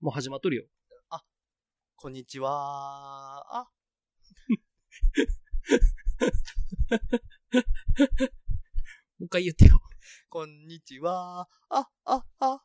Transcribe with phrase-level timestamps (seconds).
[0.00, 0.64] もう始まっとるよ。
[1.96, 2.52] こんにちは
[3.52, 3.68] あ、
[9.18, 9.80] もう一回言ってよ。
[10.28, 12.62] こんにちはあ、あ、あ、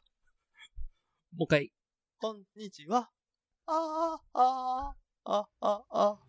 [1.31, 1.73] もう一回。
[2.19, 3.09] こんにちは
[3.65, 6.19] あ、あ、あ、あ、あ、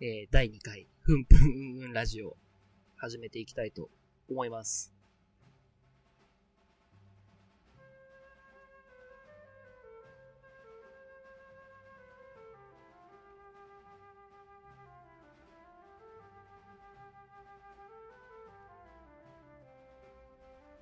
[0.00, 2.36] えー、第2回、ふんぷんうんうんラジオ、
[2.96, 3.88] 始めていきたいと
[4.28, 4.99] 思います。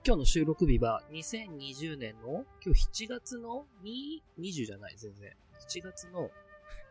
[0.08, 5.36] 今日の収録日は2020年の今日7月の2 20じゃない全然。
[5.68, 6.30] 7月の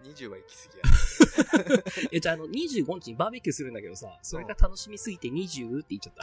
[0.03, 1.84] 20は行き過ぎや。
[2.13, 6.13] え、じゃあ、あの、25日にバーベキューするんだけどさ、それが楽しみすぎて20って言っちゃっ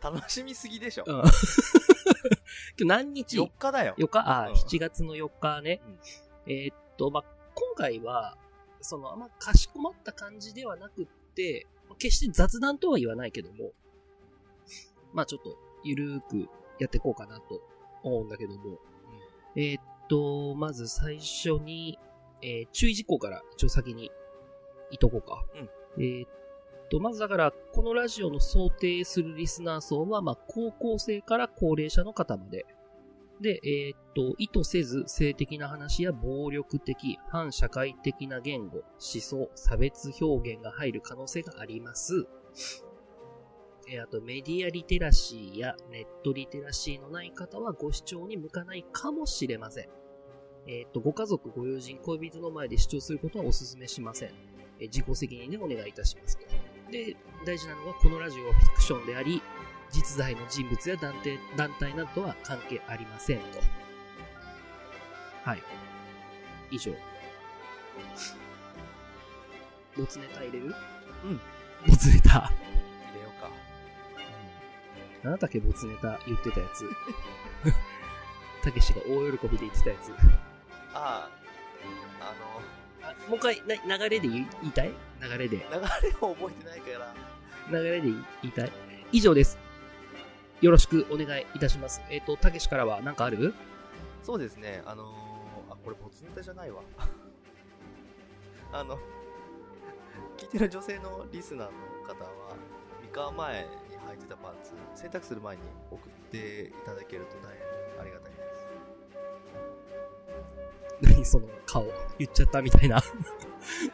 [0.00, 0.10] た。
[0.12, 1.04] 楽しみすぎでしょ。
[1.08, 1.14] うん。
[1.18, 1.26] 今
[2.76, 3.96] 日何日？4日だよ。
[3.98, 4.20] ?4 日？
[4.30, 5.82] あ、うん7月の4日ね。
[6.46, 7.24] えーっと、まあ、
[7.56, 8.38] 今回は、
[8.80, 13.72] その、あんまかしこまった感じではなくって、まあ決して雑談とは言わないけども、
[15.12, 16.48] まあちょっと、ゆるーく
[16.78, 17.62] やっていこうかなと
[18.02, 18.78] 思うんだけども、
[19.56, 21.98] えーっと、まず最初に、
[22.42, 24.10] えー注意事項から一応先に
[24.90, 25.44] 言っとこうか。
[25.98, 26.28] えーっ
[26.90, 32.66] と、まずだから、このラジオの想定するリスナー層は、まあ、高校生から高齢者の方まで。
[33.40, 42.26] で、えーっと、意図せず性的な話や暴力的、反社会的な言語、思想、差別表現が入る可能性があります。
[43.88, 49.88] えーあと、メディアリテラシーやネットリテラシーのない方はご視聴に向かないかもしれません。
[50.66, 54.30] えーっと、ご家族、ご友人、恋人の前で視聴することはお勧めしません。
[54.80, 56.44] えー自己責任でお願いいたしますと。
[56.90, 59.40] で、大事なのはこのラジオはフィクションであり、
[59.90, 63.44] 実在の人物や団体団体などとは関係ありませんと。
[65.44, 65.62] はい。
[66.72, 66.92] 以上。
[69.96, 70.74] ボツネタ入れる？
[71.24, 71.40] うん。
[71.88, 72.50] ボツネタ。
[75.22, 75.28] 入れようか。
[75.30, 76.88] なんだっけ、ボツネタ言ってたやつ。
[78.62, 80.12] たけしが大喜びで言ってたやつ。
[80.12, 80.14] あ
[80.94, 81.30] あ、
[82.20, 82.34] あ
[83.02, 84.92] あもう一回、な流れで言いたい？
[85.20, 85.58] 流れで。
[85.58, 87.14] の、流れを覚えてないから、
[87.70, 88.72] 流れで言いたい？
[89.12, 89.58] 以上です。
[90.60, 92.02] よろしくお願いいたします。
[92.10, 93.54] えっ、と、たけしからは何かある？
[94.22, 96.82] そうですね、あのー、あ、これボツネタじゃないわ。
[98.72, 98.98] あの、
[100.36, 101.72] 聞いてる女性のリスナーの
[102.04, 102.56] 方は、
[103.02, 103.68] 三河前に
[104.10, 108.68] 履いてたパンツ、洗濯する前に送っていただけると大変ありがたいです。
[111.14, 111.84] 何その顔。
[112.18, 113.02] 言っちゃったみたいな。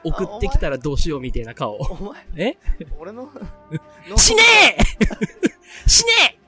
[0.04, 1.76] 送ってきたらどうしようみたいな顔。
[1.76, 2.58] お前、え？
[2.98, 3.30] 俺の、
[4.16, 4.42] 死ね
[4.78, 4.78] え
[5.88, 6.38] 死ね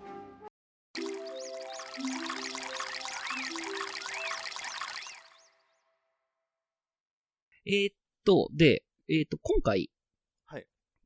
[7.66, 7.94] ええーっ
[8.24, 9.90] と、で、えーっと、今回、はい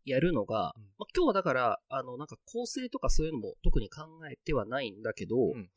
[0.09, 5.69] やるのが、うんまあ、今日はだから、あの、なんか構成とかそういうのも特に考えてはないんだけど、ん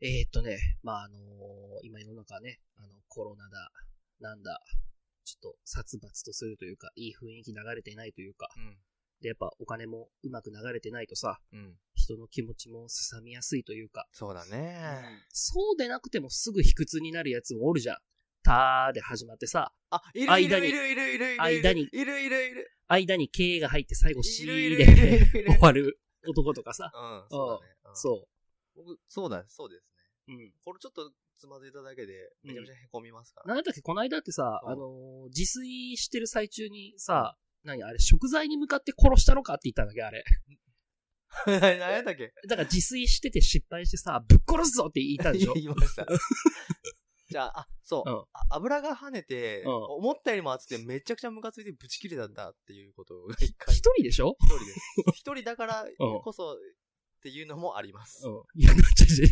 [0.00, 1.20] えーっとね、まあ、あのー
[1.82, 3.70] 今世の中ね、あの、コロナだ、
[4.20, 4.60] なんだ、
[5.24, 8.76] ちょっと殺伐とするというか、いい雰囲気流れてないというか、うん。
[9.20, 11.74] で、やっぱお金もうまく流れてないとさ、うん。
[11.94, 15.02] 人の気持ちもすさみやすいというか、そうだね。
[15.30, 17.96] そうでなくてもすぐ卑屈になるやつもおるじゃん。
[18.42, 21.42] たーで始まってさ、あ、いるい間にるいるいるいるいる。
[21.42, 22.70] 間にいるいるいる。
[22.88, 26.92] 間に K が入って最後 C で終わる男とかさ。
[26.94, 27.72] うん、そうだね。
[27.86, 28.28] うんそ
[28.74, 29.84] 僕、そうだ、そうです
[30.28, 30.34] ね。
[30.36, 30.38] う。
[30.38, 30.52] うん。
[30.64, 33.54] これちょっとつまずいただけで、めちゃめちゃ凹みますから。
[33.54, 40.24] なんだっけ、この間ってさ、うんあのー自炊してる最中にさ、何あれ、食材に向かって殺したのかって言ったんだっけ、あれ。
[41.46, 42.32] 何やったっけ？
[42.48, 45.52] だから自炊してて失敗してさ、ぶっ殺すぞって言ったんでしょ？
[45.56, 46.06] 言いました。
[47.36, 48.10] じゃあ、あ、そう。
[48.10, 53.74] うんあ油が跳ねて、うん思ったよりも熱くてめちゃくちゃムカついてブチ切れたんだっていうことが一回。
[53.74, 54.38] 一人でしょ？
[54.40, 54.80] 一人です。
[55.12, 55.84] 一人だから
[56.24, 56.56] こそっ
[57.22, 58.26] ていうのもあります。
[58.26, 58.42] うん。
[58.62, 59.26] いや、ちょちょちょ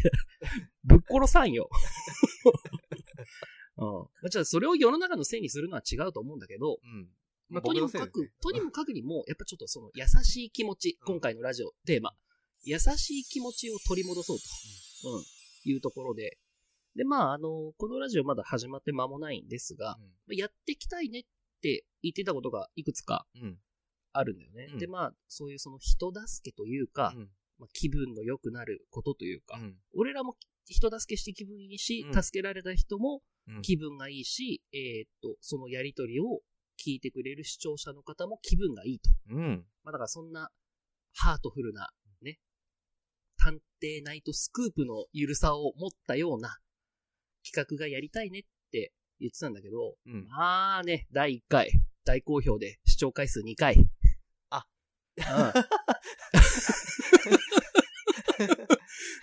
[0.84, 1.70] ぶっ殺さんよ。
[3.78, 3.86] うん。
[3.88, 7.08] まあじゃあ、それを世の中のせいにするのは違うと思うんだけど、うん。
[7.48, 12.12] まあ、とにもかく、とにもかくにも、やっぱちょっとその優しい気持ち、うん今回のラジオテーマ、
[12.64, 14.44] 優しい気持ちを取り戻そうと、
[15.16, 15.24] うん、
[15.64, 16.36] いうところで、
[16.96, 19.98] で、まあ、あの、このラジオまだ始まって間もないんですが、
[20.28, 21.22] やっていきたいねっ
[21.62, 23.42] て言ってたことがいくつかうん。
[23.42, 23.58] うん。
[24.12, 24.68] あるんだよね。
[24.72, 27.28] うんで、まあ、そういうその人助けというか、うん。
[27.58, 30.36] まあ、気分の良くなることというか、うん俺らも
[30.66, 36.40] 人助けして気分いいし、うん助けられた人もうん気分がいいし、えーっと、そのやりとりを
[36.82, 39.10] 聞いてくれる視聴者の方も気分がいいと。
[39.30, 39.64] うん。
[39.82, 40.50] まあ、だからそんな、
[41.16, 41.90] ハートフルな、
[42.22, 42.38] ね、
[43.36, 46.58] 探偵ナイトスクープのゆるさを持ったような、
[47.44, 48.42] 企画がやりたいねっ
[48.72, 50.26] て言ってたんだけど、うん。
[50.28, 51.70] まあね、第1回、
[52.04, 53.76] 大好評で視聴回数2回。
[54.50, 54.66] あ。
[55.16, 55.24] うん。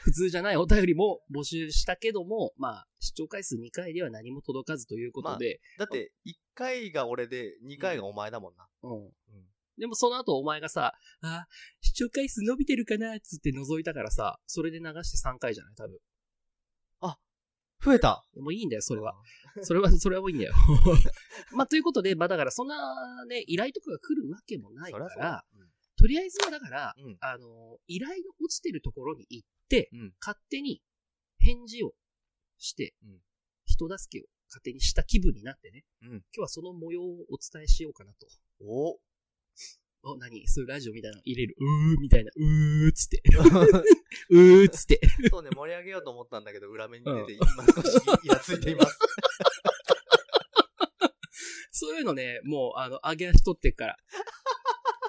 [0.03, 8.67] 普通じゃないお便りも募集したけども、まあ、視聴回数2回では何も届かずということで、だって、1回が俺で、2回がお前だもんな。
[8.83, 9.05] うん。
[9.05, 9.11] うん。
[9.77, 11.47] でもその後お前がさ、あ、
[11.81, 15.97] 視聴回数伸びてるかなっつって覗いたからさ、それで流して3回じゃない多分。
[17.83, 19.15] 増えたもういいんだよ、それは。。
[19.61, 20.53] それは、それはもういいんだよ。
[21.55, 25.45] まあ、ということで、まあだからそんなね、依頼とかが来るわけもないかそりゃそうだら、
[25.97, 27.17] とりあえずはだから、うん。
[27.19, 30.13] あの、依頼の落ちてるところに行って、うん。
[30.19, 30.81] 勝手に
[31.39, 31.93] 返事を
[32.57, 33.21] して、うん
[33.65, 36.09] 人助けを勝手にした気分になってね、うん。
[36.09, 38.27] 今日はその模様をお伝えしようかなと。
[38.59, 38.99] お
[40.03, 40.47] お、何？
[40.47, 41.55] そういうラジオみたいなの入れる？
[41.59, 42.31] うーみたいな。
[42.35, 43.21] うーっつって。
[44.29, 44.99] うーっつって。
[45.29, 48.97] そうね、盛り上げようと思ったんだけど、裏目に出て、今少しイラついています。
[51.71, 53.97] そういうのね、もう、あの、上げ足取ってっから。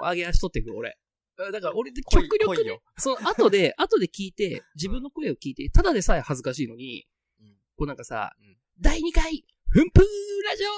[0.01, 0.99] 上げ足取ってく、俺。
[1.37, 7.07] だから俺で極力ねその後で、後で聞いて、自分の声を聞いて、ただでさえ恥ずかしいのに、
[7.41, 10.05] うんこうなんかさ、うん第2回、ふんぷー
[10.45, 10.69] ラジオ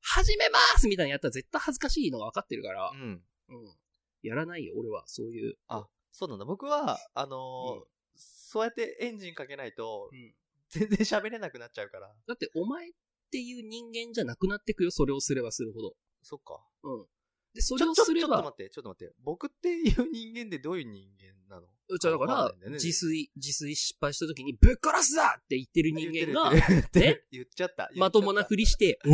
[0.00, 3.22] 始めますみたいなのやったら絶対恥ずかしいのが分かってるから、うん。
[3.48, 3.76] うん。
[4.22, 5.56] やらないよ、俺は、そういう。
[5.68, 6.44] あ、そうなんだ。
[6.44, 7.84] 僕は、あのーうん
[8.16, 10.32] そうやってエンジンかけないと、うん
[10.70, 12.08] 全然喋れなくなっちゃうから。
[12.26, 12.92] だって、お前っ
[13.30, 15.94] ていう人間じゃなくなってくよ、それをすればするほど。
[16.22, 16.60] そっか。
[16.82, 17.06] うん。
[17.54, 19.14] で、それをすればちょっと待、って、ちょっと待って。
[19.22, 21.68] 僕っていう人間ってどういう人間なの？
[22.00, 26.62] じゃあだからね自炊、自炊失敗した時に、ぶっ殺すだって言ってる人間が、ね？
[27.30, 27.90] 言っちゃった。
[27.94, 29.10] まともな振ふりして、 お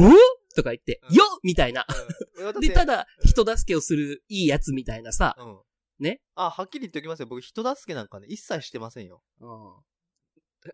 [0.54, 1.86] とか言って、うんよっみたいな。
[2.60, 5.58] りで、た、だ、人助けをするいいやつみたいなさ、うん。
[6.00, 6.20] ね。
[6.34, 7.26] あ、はっきり言っておきますよ。
[7.26, 9.22] 僕、人助けなんかね、一切してませんよ。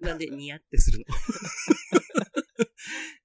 [0.00, 1.05] なんで、ニヤってするの？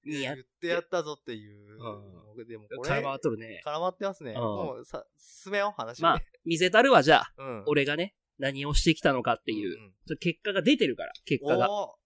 [0.06, 1.74] ニヤ言ってやったぞっていう。
[1.74, 3.62] うん僕でもこれ、絡まっとるね。
[3.66, 4.32] 絡まってますね。
[4.32, 6.02] うんもう、さ、進めよう、話。
[6.02, 7.34] まあ、見せたるわ、じゃあ。
[7.38, 7.64] うん。
[7.68, 9.78] 俺がね、何をしてきたのかっていう。
[9.78, 11.68] んそれ結果が出てるから、結果が。
[11.68, 11.98] も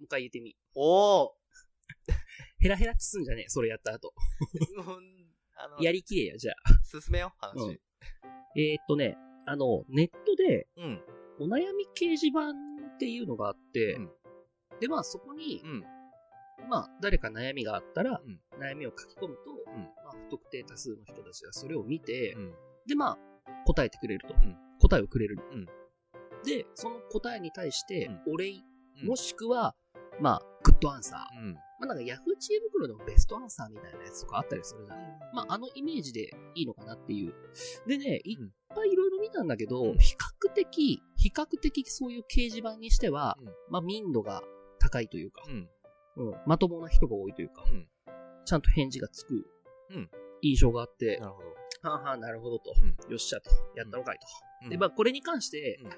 [0.00, 0.56] う一回言ってみ。
[0.74, 1.41] おー
[2.62, 4.14] ヘラヘラっつすんじゃねえ、それやった後。
[4.76, 4.84] うん
[5.56, 6.54] あの、やりきれや、じゃあ。
[6.84, 7.68] 進めよう、話。
[7.68, 7.80] うん
[8.54, 9.16] えーっとね、
[9.46, 11.02] あの、ネットで、うん。
[11.40, 14.10] お悩み掲示板っていうのがあって、うん
[14.80, 15.84] で、まあそこにう、ん。
[16.68, 22.54] まあ誰か悩みがあったら、うん悩みを書き込むと、んまあ不特定多数の人たちがそれを見て、うん。
[22.86, 23.18] で、まあ
[23.66, 24.34] 答えてくれると。
[24.34, 25.38] ん答えをくれる。
[25.52, 25.66] うん
[26.44, 29.74] で、その答えに対してうん、お礼、うんもしくは、
[30.20, 31.40] まあ、グッドアンサー。
[31.40, 31.56] うん。
[31.82, 34.98] まあなんかヤフー知恵袋のベストアンサーみたいなやつとかあったりするじゃん。
[35.34, 37.34] まああのイメージでいいのかなっていう。
[37.88, 44.42] でね、いっうんぱいいろいろ見たんだけど、うん比較的、比較的そういう掲示板にしては、うんまあ民度が
[44.78, 45.68] 高いというか、うん。
[46.14, 47.88] うん、まともな人が多いというか、うん。
[48.44, 49.44] ちゃんと返事がつく
[49.90, 50.10] うん
[50.42, 51.48] 印象があって、なるほど。
[51.88, 52.72] はあはあ、なるほどと。
[52.80, 53.50] うんよっしゃと。
[53.76, 54.26] やったのかいと。
[54.64, 55.90] うんで、まあ、これに関して、うん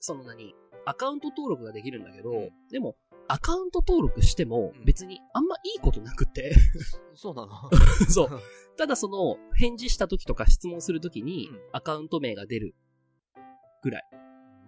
[0.00, 0.54] その何、
[0.86, 2.96] アカウント登録ができるんだけど、うんでも、
[3.28, 6.54] アカウント登録してもうん、別にあんまいいことなくて、
[7.14, 7.52] そうなの？
[8.08, 8.30] そう。
[8.76, 12.74] ただその、返事した時とか質問する時にうん、アカウント名が出る。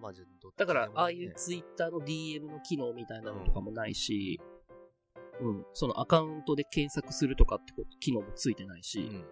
[0.01, 0.27] まあ、じゃあ
[0.57, 4.41] だからああいうツイッターの DM の機能みたいなのとかもないし、
[5.41, 9.25] うん、そのアカウントで検索するとかってこと機能もついてないし、うん。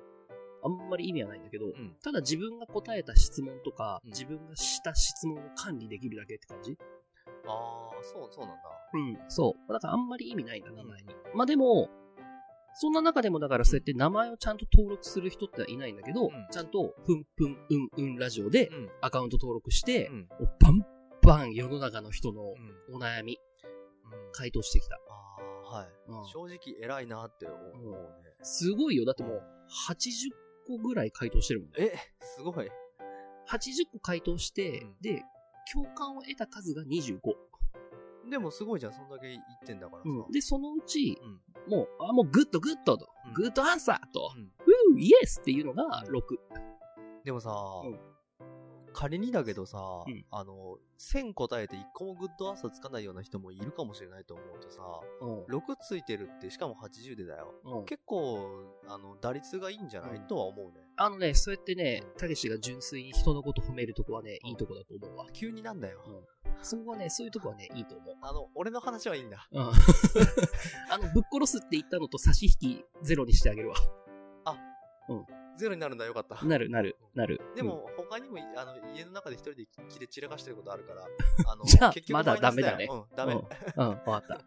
[0.61, 1.97] あんまり意味はないんだけど、うん。
[2.03, 4.11] ただ自分が答えた質問とか、うん。
[4.11, 6.77] 自分がした質問を管理できるだけって感じ？
[7.49, 8.63] ああ、そう、そうなんだ。
[8.95, 9.19] うん。
[9.29, 9.73] そう。
[9.73, 11.09] だからあんまり意味ないんだ、名前に。
[11.35, 11.89] まあでも、
[12.75, 18.91] そんな中でもだからそうやって名前をちゃんと登録する人っていないんだけど、んちゃんと、ふんふんうんうんラジオでうん。
[19.01, 20.29] アカウント登録してう、ん。
[20.61, 20.87] バン
[21.23, 22.43] バン世の中の人の
[22.89, 22.95] うん。
[22.95, 24.95] お悩み、うん回答してきた。
[24.95, 25.89] ああ、はい。
[26.07, 27.57] うん正直偉いなって思
[27.91, 28.35] うね。
[28.43, 29.05] すごいよ。
[29.05, 29.43] だってもう、
[29.91, 30.31] 80
[30.67, 31.75] 個ぐらい回答してるもんね。
[31.79, 32.69] え、すごい。
[33.49, 35.23] 80個回答して、うんで、
[35.73, 37.21] 共感を得た数が25。
[38.31, 40.09] でもすごいじゃん、そんだけ言ってんだからさ。
[40.09, 40.33] うん。
[40.33, 41.19] で、そのうち、
[41.67, 41.71] うん。
[41.71, 44.43] もう、あ、もうグッドグッドと、うんグッドアンサーと、うん
[44.95, 46.21] うーイエスっていうのが6。
[47.25, 47.51] でもさ、
[47.85, 47.99] うん
[48.99, 49.79] 仮にだけどさ、
[50.09, 54.83] うんあの、1000答えて1個もグッドアンサーつかないような人もいるかもしれないと思うとさ、
[55.21, 55.57] うん。
[55.57, 57.55] 6ついてるって、しかも80でだよ。
[57.65, 58.51] うん結構、
[58.89, 60.81] あの、打率がいいんじゃない、うんとは思うね。
[60.97, 65.27] あのね、そうやってね、たけしが純粋に人のこと褒めるとこはね、いいとこだと思うわ。
[65.33, 66.01] 急になんだよ。
[66.63, 68.17] そこはね、そういうとこはね、いいと思う。
[68.21, 69.49] あの、俺の話はいいんだ。
[69.53, 69.63] うん。
[69.63, 73.77] あの、ぶっ殺すって言ったのと差し引きゼロにしてあげるわ。
[75.59, 76.45] ゼロになるんだよかった。
[76.45, 77.41] なる、なる、なる。
[77.55, 81.07] でも、他にも、あの、家の中で一人で切れ散らかしてることあるから、
[81.51, 83.35] あの、じゃあ結局まだダメだねうん、ダメ。
[83.35, 84.45] うん、うん、わかった。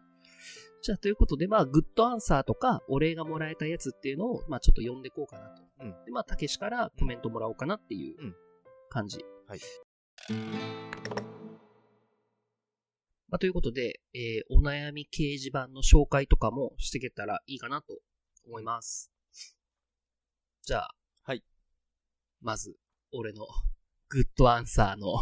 [0.82, 5.62] じゃあ、ということで、まあ、グッドアンサーとか、お礼がもらえたやつっていうのを、まあ、ちょっと読んでいこうかなと。
[5.80, 8.36] うんで、まあ、たけしからコメントもらおうかなっていううん
[8.88, 9.24] 感じ。
[9.46, 9.60] はい。
[13.28, 17.98] まあ、ということで、えー、お悩み掲示板の紹介とかもしていけたらいいかなと
[18.46, 19.10] 思います。
[20.64, 21.01] じゃあ、はい。
[22.42, 22.76] まず、
[23.12, 23.46] 俺の
[24.08, 25.14] グッドアンサーの、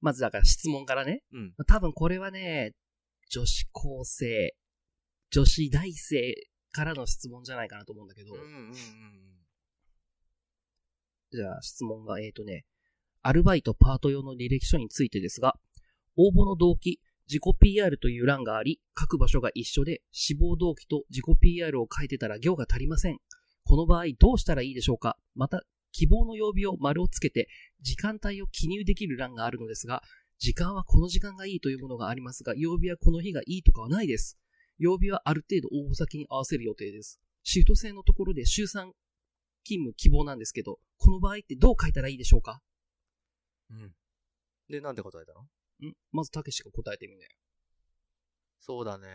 [0.00, 1.22] まずだから質問からね。
[1.32, 1.54] うん。
[1.66, 2.74] 多分これはね、
[3.30, 4.54] 女子高生、
[5.30, 6.34] 女子大生
[6.70, 8.74] からの質問じゃないかなと思うんだけど、うんうんうんうん。
[11.32, 12.64] じゃあ質問が、えーとね、
[13.22, 15.58] アルバイトパート用の履歴書についてですが、
[16.16, 23.18] 応募の動機、自己 PR という欄があり、書く場所が一緒で、志望動機と自己 PR を書いてたら行が足りません。
[23.64, 25.62] この場合どうしたらいいでしょうかまた、
[25.98, 27.48] 希望の曜日を丸をつけて、
[27.80, 30.00] 時間帯を記入できる欄があるのですが、
[30.38, 34.38] 時間はこの時間がいいというものがありますが、曜日はこの日がいいとかはないです。
[34.78, 37.18] 曜日はある程度応募先に合わせる予定です。
[37.42, 38.92] シフト制のところで週3勤
[39.64, 42.60] 務希望なんですけど、この場合ってどう書いたらいいでしょうか？
[43.70, 43.92] うん。
[44.68, 45.40] で、なんて答えたの？
[45.90, 47.26] んまず、たけしが答えてみね。
[48.60, 49.08] そうだね。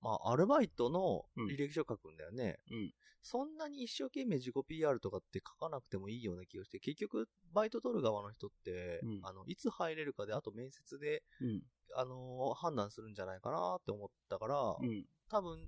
[0.00, 2.58] まあ、アルバイトのうん履歴書書くんだよね。
[2.70, 11.62] うんそんなに一生懸命自己 PR とかって書かなくてもいいような気がして、結局、バイト取る側の人って、うんあの、いつ入れるかで、あと面接で、うん。
[11.96, 15.04] あのー判断するんじゃないかなって思ったから、うん。
[15.28, 15.58] 多分、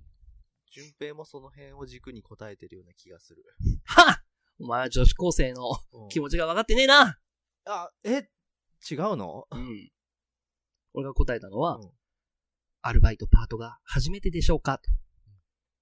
[0.71, 3.43] 順平もその辺を軸に答えてるような気がする。
[3.85, 4.15] はっ
[4.59, 7.19] お前は女子高生のうん気持ちが分かってねえな
[7.65, 8.29] あ、え、
[8.89, 9.45] 違うの？
[9.51, 9.91] うん。
[10.93, 11.91] 俺が答えたのは、うん
[12.81, 14.79] アルバイトパートが初めてでしょうか？
[14.79, 14.89] と。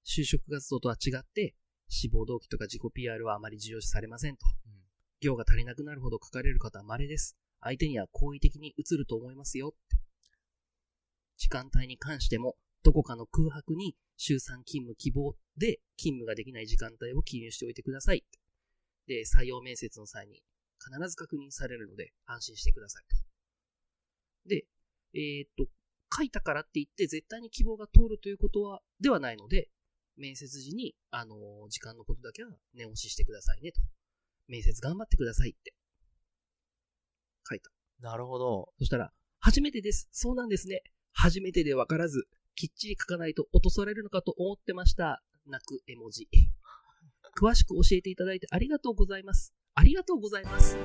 [0.06, 1.56] 就職活動とは違って、
[1.88, 4.46] 志望動機とか自己 PR はあまり重要視されませんと。
[4.66, 4.80] うん
[5.22, 7.38] 行が足りなくなるほど書かれる方は稀です。
[7.60, 9.98] 相手には好意的に映ると思いますよって。
[11.38, 18.24] 時間帯に関しても、どこかの空白に週3勤務希望で勤務ができない時間帯を記入しておいてください。
[19.08, 20.42] で、採用面接の際に
[20.80, 23.18] 必ず確認されるので安心してくださいと。
[24.48, 24.66] で、
[25.14, 25.68] えーっと、
[26.16, 29.70] 書いたからって言って絶対に希望が通るということは、ではないので、
[30.18, 33.80] 面接時に、あのー時間のことだけは念押ししてくださいねと。
[34.48, 35.74] 面接頑張ってくださいって。
[37.48, 37.70] 書いた。
[38.02, 38.70] なるほど。
[38.80, 40.10] そしたら、初めてです。
[40.12, 40.84] そうなんですね。
[41.14, 45.24] 初めてでわからず、きっちり書かないと落とされるのかと思ってました。
[45.46, 46.28] 泣く絵文字。
[47.40, 49.54] 詳しく教えていただいてありがとうございます。
[49.76, 50.76] ありがとうございます。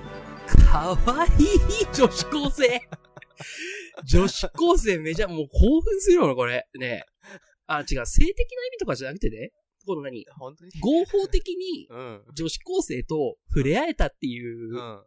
[0.71, 1.57] かわいい
[1.93, 2.89] 女子高生。
[4.05, 6.67] 女子高生めちゃ、もう興奮するよな、これ。
[6.79, 7.05] ねえ
[7.67, 9.53] あ、違う、性的な意味とかじゃなくてね。
[9.87, 10.25] この何？
[10.39, 10.71] 本当に？
[10.81, 12.25] 合法的に うん。
[12.35, 15.05] 女子高生と触れ合えたっていうう、ん。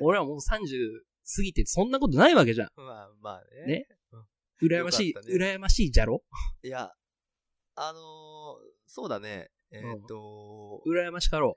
[0.00, 1.02] 俺はもう30
[1.36, 2.68] 過ぎてそんなことないわけじゃん。
[2.80, 3.66] まあ、まあね。
[3.66, 4.26] ねうん
[4.62, 6.22] 羨ましい、羨ましいじゃろ？
[6.62, 6.92] いや、
[7.74, 8.02] あのー
[8.86, 9.50] そうだね。
[9.72, 11.56] えーっ、と、羨ましかろ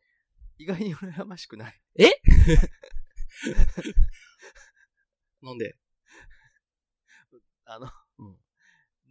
[0.57, 1.79] 意外に羨ましくない。
[1.99, 2.03] う。
[5.45, 5.75] なんで？
[7.65, 7.87] あの、
[8.19, 8.37] うん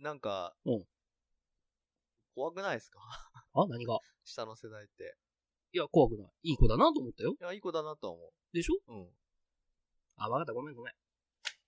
[0.02, 0.84] なんか、うん
[2.34, 2.99] 怖くないですか？
[3.54, 3.99] あ何が？
[4.25, 5.16] 下の世代って。
[5.73, 6.32] いや、怖くない。
[6.42, 7.32] いい子だなと思ったよ。
[7.40, 8.75] いや、いい子だなとは思でしょ？
[8.88, 8.92] う。
[8.92, 9.11] うん。
[10.16, 10.52] あ、わかった。
[10.52, 10.94] ごめんごめん。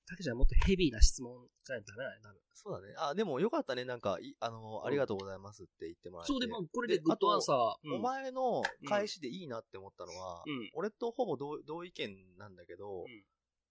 [0.08, 2.40] たけちゃんもっとヘビーな質問じゃダメだね、多分。
[2.54, 2.94] そうだね。
[2.98, 3.84] あ、でもよかったね。
[3.84, 6.32] なんか、いあのーありがとうございますって言ってもらえて。
[6.32, 7.74] そうで、まあ、これででグッドアンサー。
[7.84, 10.70] うんお前の返しでいいなって思ったのは、うん。
[10.74, 13.24] 俺とほぼ同同意見なんだけど、うん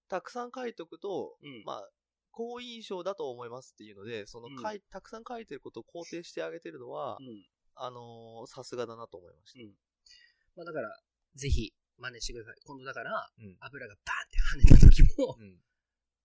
[0.07, 1.63] たくさん書いとくと、うん。
[1.65, 1.89] まあ、
[2.35, 7.43] 好印象だと思いますっていうので、そのうん書い、たくさん書いてることを肯定してあげてるのは、うん。
[7.77, 9.59] あのーさすがだなと思いました。
[9.61, 9.73] うん。
[10.57, 10.99] まあ、だから、
[11.35, 12.55] ぜひ、真似してください。
[12.65, 13.57] 今度だから、うん。
[13.61, 15.57] 油がバーンって跳ねた時も、うん。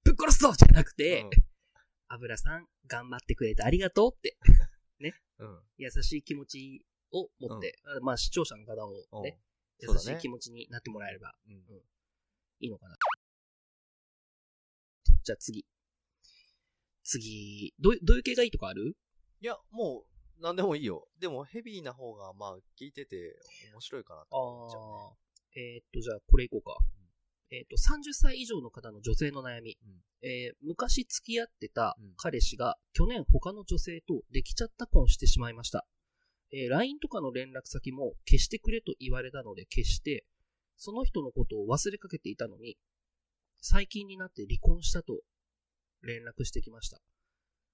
[0.03, 1.31] ぶっ殺すぞじゃなくて、うん
[2.13, 4.37] 油さん、頑張ってくれてありがとうって、
[5.39, 5.63] うん。
[5.79, 9.41] 優しい気持ちを持って、あまあ、視聴者の方もうんね、
[9.79, 11.55] 優しい気持ちになってもらえればうん。
[12.59, 12.97] いいのかな。
[15.23, 15.65] じゃあ次。
[17.03, 18.97] 次、どうどういう系がいいとかある？
[19.41, 20.05] いや、も
[20.39, 21.09] う、なんでもいいよ。
[21.19, 23.37] でも、ヘビーな方が、まあ、聞いてて
[23.73, 25.75] 面白いかなと思っちゃうね。
[25.77, 26.77] えーっと、じゃあこれいこうか。
[27.51, 29.77] えーっと、30歳以上の方の女性の悩み。
[29.85, 35.87] うんえー昔付き合ってたうん彼氏が去年他の女性とできちゃった婚してしまいました。
[36.53, 40.27] えー LINE とかの連絡先も消してくれと言われたので消して、
[40.77, 42.77] その人のことを忘れかけていたのに、
[43.63, 45.21] 最近になって離婚したと
[46.03, 47.01] 連絡してきました。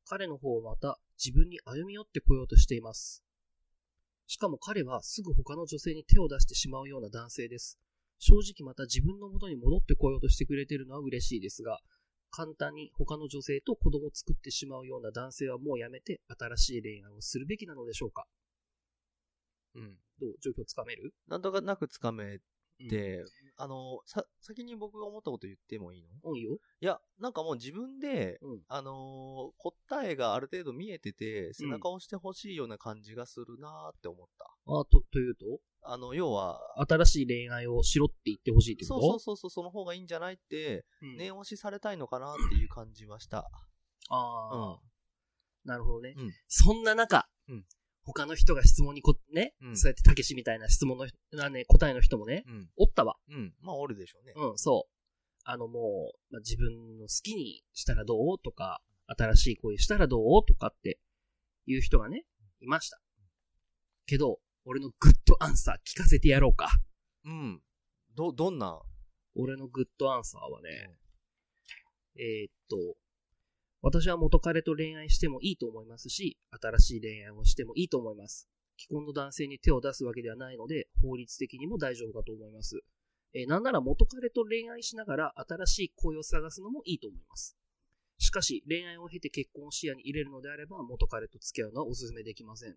[0.09, 3.23] 彼の方はまた自分に歩み寄ってこようとしています。
[4.27, 7.79] しかも彼はすぐ他の女性に手を出してしまうような男性です。
[8.19, 11.79] 正直また自分の元に戻ってこようとしてくれてるのは嬉しいですが、
[12.31, 18.27] 簡単に他の女性と子供を作ってしまうような男性はもうやめて新しい恋愛をするべきなのでしょうか
[19.75, 19.97] うん。
[20.21, 20.35] どう？
[20.43, 21.15] 状況つかめる？
[21.29, 22.39] なんとかなくつかめ
[22.79, 23.25] うんて、
[23.57, 26.37] あの、さ、先に僕が思ったこと言ってもいいの？
[26.37, 26.59] よ。
[26.81, 28.61] いや、なんかもう自分で、うん。
[28.69, 29.53] あのー
[29.89, 34.45] 答えがある程度見えてて、背中を押してほしいような感じがするなーって思った。
[34.67, 35.45] あと、というと？
[35.83, 39.13] あの、要は、新しい恋愛をしろって言ってほしいってそうこと？
[39.13, 43.49] そうそうそう、その方がいいんじゃないって、うん念押しされたいのかなっていう感じはした。
[44.11, 44.79] ああ、うん。
[45.65, 46.15] なるほどね。
[46.17, 47.65] うんそんな中、うん
[48.07, 52.69] 他の人が質問にこ、ね、うんそうやってたけしみたいな質問の人、なね、答えの人もね、うん。
[52.77, 53.17] おったわ。
[53.29, 53.53] うん。
[53.61, 54.33] まあ、おるでしょうね。
[54.37, 54.93] うん、そう。
[55.45, 60.99] あのもう、まあ、自分の好きにしたらどうとか、新しい恋したらどうとかって
[61.67, 62.25] いう人がね、
[62.61, 63.01] いました。
[64.07, 66.71] けど、俺のグッドアンサー聞かせてやろうか。
[67.25, 67.61] うん。
[68.15, 68.81] ど、どんな、
[69.35, 70.91] 俺のグッドアンサーはね、
[72.17, 72.97] えーっと、
[73.87, 78.49] 私は元彼と恋愛してもいいと思いますし、新しい恋愛をしてもいいと思います。
[78.77, 82.81] 既婚の男性に手を出すわけではないので、法律的にも大丈夫かと思います。
[83.33, 87.57] えーなんなら元彼と恋愛しながら新しい恋を探すのもいいと思います。
[88.19, 92.75] しかし、恋愛を経て結婚を視野に入れるのであれば、元彼と付き合うのはお勧めできません。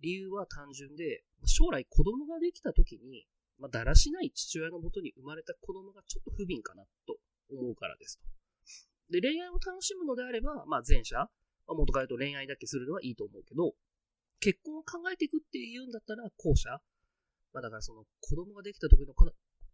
[0.00, 3.28] 理由は単純で、将来子供ができた時に、
[3.60, 7.16] まあ、だらしない父親のもとに生まれた子供がちょっと不憫かなと
[7.48, 8.26] 思うからですと。
[9.10, 11.28] で、恋愛を楽しむのであれば、まあ前者、ま
[11.72, 13.74] あ、元彼と恋愛だけするのはいいと思うけど、
[14.40, 16.70] 結婚を考えていくっていうんだったら後者、
[17.52, 19.32] まあだからその子供ができた時のこと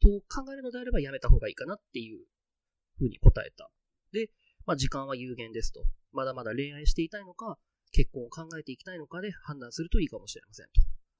[0.08, 2.24] を考えるのであればやめた方がいいかなっていう
[2.98, 3.70] ふうに答えた。
[4.12, 4.28] で、
[4.66, 5.84] まあ時間は有限ですと。
[6.12, 7.58] まだまだ恋愛していたいのか、
[7.92, 10.72] 結婚を考えていきたいのかで判断するといいかもしれませんと。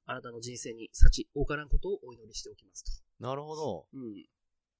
[0.06, 3.24] あなたの人生に幸多からんことをお祈りしておきますと。
[3.24, 3.86] なるほど。
[3.92, 4.26] うん。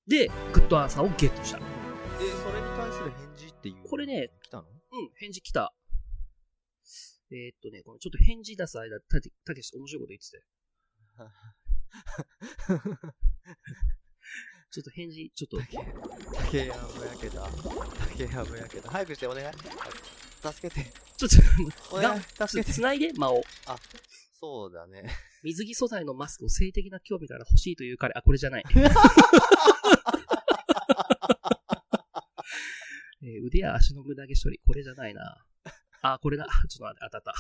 [0.06, 1.59] で、グッドアンサーをゲットした。
[1.59, 3.88] で、それに対する返事っていう。
[3.88, 4.64] これね、来たの？
[4.64, 5.73] うん、返事来た。
[7.30, 10.44] えーっとね、このちょっと返事出す間、たけたけし面白いこと言ってたよ。
[14.72, 15.59] ちょっと返事、ちょっと、
[16.38, 17.42] 竹やぶ焼けた。
[18.09, 18.90] 竹やぶ焼けた。
[18.90, 19.55] 早くしてお願い。
[19.55, 20.90] 助けて。
[21.16, 21.31] ちょっ
[21.90, 22.20] と、お願い。
[22.22, 22.72] 助けて。
[22.72, 23.42] 繋いで、間を。
[24.42, 25.05] そうだね。
[25.44, 28.64] 水着素材のマスクを性的な興味から欲しいという彼、あ、これじゃない。
[33.22, 35.46] えー腕や足の無駄毛処理、これじゃないな。
[36.00, 36.48] あ、これだ。
[36.68, 37.33] ちょっと待って、あったあった。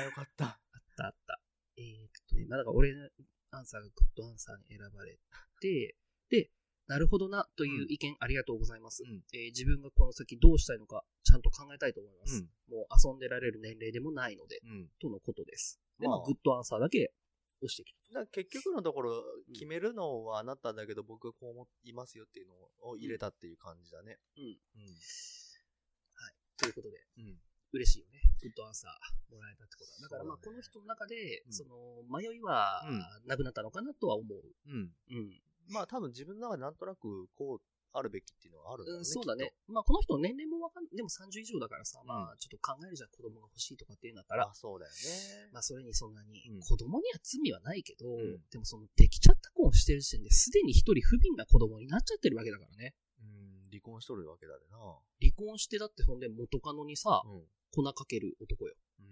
[0.00, 0.44] あ、よかった。
[0.46, 1.40] あったあった。
[1.76, 3.08] えーっとね、まあだから俺の
[3.52, 5.16] アンサーがグッドアンサーに選ばれ
[5.60, 5.94] て、
[6.28, 6.50] で、
[6.88, 12.36] なるほどなという意見ありがとうございます、うんえー自分がこの先どうしたいのかちゃんと考えたいと思います。
[12.36, 14.88] うんもう遊んでられる年齢でもないので、うん。
[15.00, 15.80] とのことです。
[15.98, 17.12] で、まあ、まあグッドアンサーだけ
[17.62, 17.98] 押してきた。
[18.08, 19.24] だから結局のところ、
[19.54, 24.18] 決めるのはあなただけど、僕はこう思いますよっていうのを入れたっていう感じだね。
[24.36, 24.44] うん。
[24.44, 24.58] うん。
[26.58, 27.38] ということで、うん。
[27.72, 28.20] 嬉しいよね。
[28.40, 30.00] グッドアンサーもらえたってことは。
[30.00, 34.42] だからまあ、そうだねこの人の中で、うんその、迷いはうんなくなったのかなとは思う。
[34.66, 34.92] うん。
[35.10, 35.37] うん。
[35.70, 37.60] まあ多分自分の中でなんとなくこう
[37.92, 39.04] あるべきっていうのはあるんだろうん、うね。
[39.08, 39.52] そうだね。
[39.66, 44.38] まあ、この人の年齢もわかんでも30以上だからさ、まあ、ちょっと考えるじゃん、子供が欲しいとかっていうんだったと。
[44.38, 45.50] らあ、、そうだよね。
[45.52, 52.94] まあ、それにそんなにうん、子供には罪はないけど、んでもその、できちゃった婚をしてる時点ですでに一人不憫な子供になっちゃってるわけだからね。
[53.20, 54.78] うん、離婚しとるわけだでな。
[55.20, 57.42] 離婚してだってそんで元カノにさ、うん。
[57.72, 58.74] 粉かける男よ。
[59.00, 59.06] うん。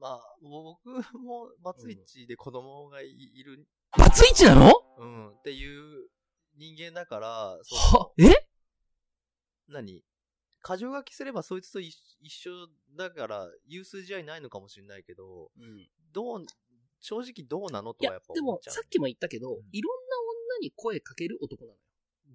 [0.00, 4.72] まあ、僕もバツイチで子供がいいる、バツイチなの？
[4.98, 6.08] うん、っていう
[6.56, 8.46] 人間だから、そはの、え？
[9.68, 10.04] 何？
[10.60, 15.88] 過剰書きすればそいつと一一緒だから、有数試合ないのかもしれないけど、うん。
[16.12, 16.46] どう、
[17.00, 18.74] 正直どうなのとはやっぱ、で思っちゃう。
[18.74, 20.16] もさっきも言ったけど、うんいろんな
[20.56, 21.78] 女に声かける男なのよ。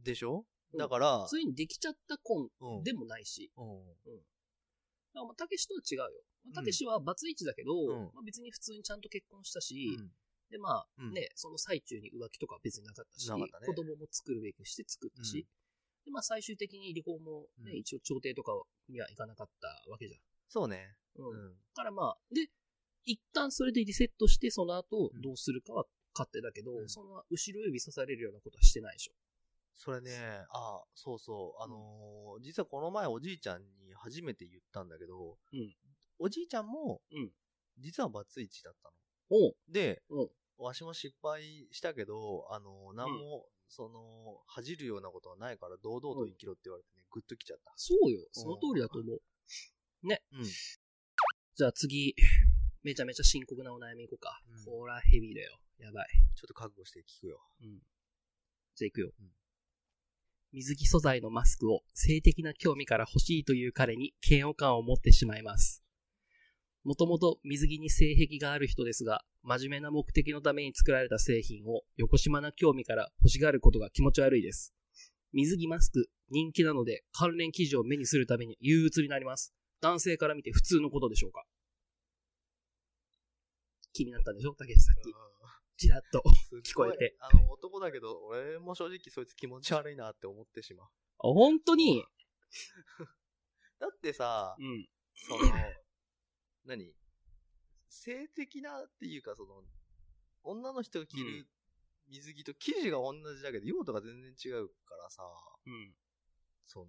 [0.04, 0.46] でしょ？
[0.74, 2.84] うんだから、そういにできちゃった婚うん。
[2.84, 3.66] でもないし、うん。
[3.66, 4.20] だか
[5.16, 6.22] らまあたけしとは違うよ。
[6.44, 10.12] まあたけしはバツイチだけど、うんまあ、別に普通にちゃんと結婚したし、うん
[10.50, 15.46] で、まあ、うんね、その最中に浮気とかは別になかったし、たね子供も作るべくして作ったし、
[16.06, 18.54] で、まあ最終的に離婚もね、うん一応調停とか
[18.90, 20.16] にはいかなかったわけじ
[20.48, 20.96] そうね。
[21.20, 21.26] ゃん。
[21.26, 21.32] うん。
[21.32, 21.54] うん。
[21.54, 22.48] だからまあ、で、
[23.06, 29.14] 一旦それでリセットして、その後うんどうするかは勝手だけど、うんその後ろ指さされるようなことはしてないでしょ。
[29.76, 30.12] それね、
[30.50, 35.76] あそうそう、あのー実はこの前おじいちゃんに初めて言ったんだけど、うん
[36.20, 37.30] おじいちゃんも、うん
[37.80, 38.94] 実はバツイチだったの。
[39.70, 47.72] で、うんわしも失敗したけど、あのー何も、その、恥じるようなことはないから堂々と生きろって言われてね、グッときちゃった。
[47.76, 48.26] そうよ。
[48.32, 49.22] その通りだと思う。
[50.34, 50.44] うん。
[50.44, 52.16] じゃあ次、
[52.82, 54.42] めちゃめちゃ深刻なお悩みいこうか。
[54.50, 55.60] うんこらヘビーだよ。
[55.78, 56.08] やばい。
[56.36, 57.40] ちょっと覚悟して聞くよ。
[57.62, 57.80] うん。
[58.76, 59.12] じゃあ行くよ。
[59.20, 59.28] うん
[60.54, 65.84] 水着素材のマスクを性的な興味から欲しいという彼に嫌悪感を持ってしまいます。
[66.88, 74.74] もともと水着に性癖がある人ですが、真面目な目的のために作られた製品を横島な興味から欲しがることが気持ち悪いです。
[75.34, 79.54] 水着マスク、人気なので関連記事を目にするために憂鬱になります。
[79.82, 81.44] 男性から見て普通のことでしょうか
[83.92, 84.56] 気になったでしょ？
[84.56, 85.82] 竹内さっき。
[85.82, 86.24] ちらっと。
[86.66, 87.18] 聞こえて。
[87.20, 90.88] あの、男だけど、俺も正直そいつ気持ち悪いなって思ってしまう。
[90.88, 90.92] あ、
[91.34, 92.06] 本当に？
[93.78, 94.88] だってさ、うん。
[95.14, 95.52] その、
[96.68, 96.94] 何？
[97.90, 99.64] 性的なっていうか、その、
[100.44, 101.48] 女の人が着うる
[102.10, 105.24] 水着と生地が同じだけど、用途が全然違うからさ、
[105.66, 105.94] うん。
[106.66, 106.86] その、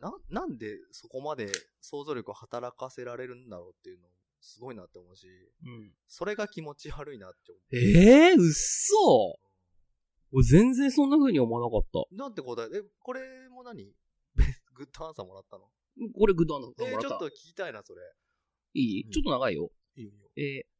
[0.00, 4.08] な、なんでそこまで想像力を働かせられるんだろうっていうの、
[4.40, 5.26] すごいなって思うし、
[5.64, 5.92] うん。
[6.08, 7.76] それが気持ち悪いなって思う。
[7.76, 9.38] ええー、うっそ
[10.32, 12.16] 俺全然そんな風に思わなかった。
[12.16, 13.84] なんて答え、え、これも何？
[14.34, 14.44] ベ
[14.74, 15.68] グッドアンサーもらったの？
[16.14, 17.08] これグッドアンダーえもらった。
[17.08, 18.00] ちょっと聞きたいな、それ。
[18.74, 19.70] いい、うんちょっと長いよ。
[19.96, 20.12] いいよ。
[20.36, 20.70] えー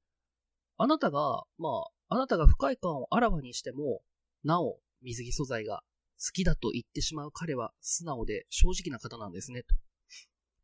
[0.83, 1.69] あなたが、ま
[2.09, 4.01] あ、あなたが不快感をあらわにしても、
[4.45, 5.83] なお、水着素材が
[6.19, 9.75] 好きだと言ってしまう彼は素直で正直な方なんですね、と。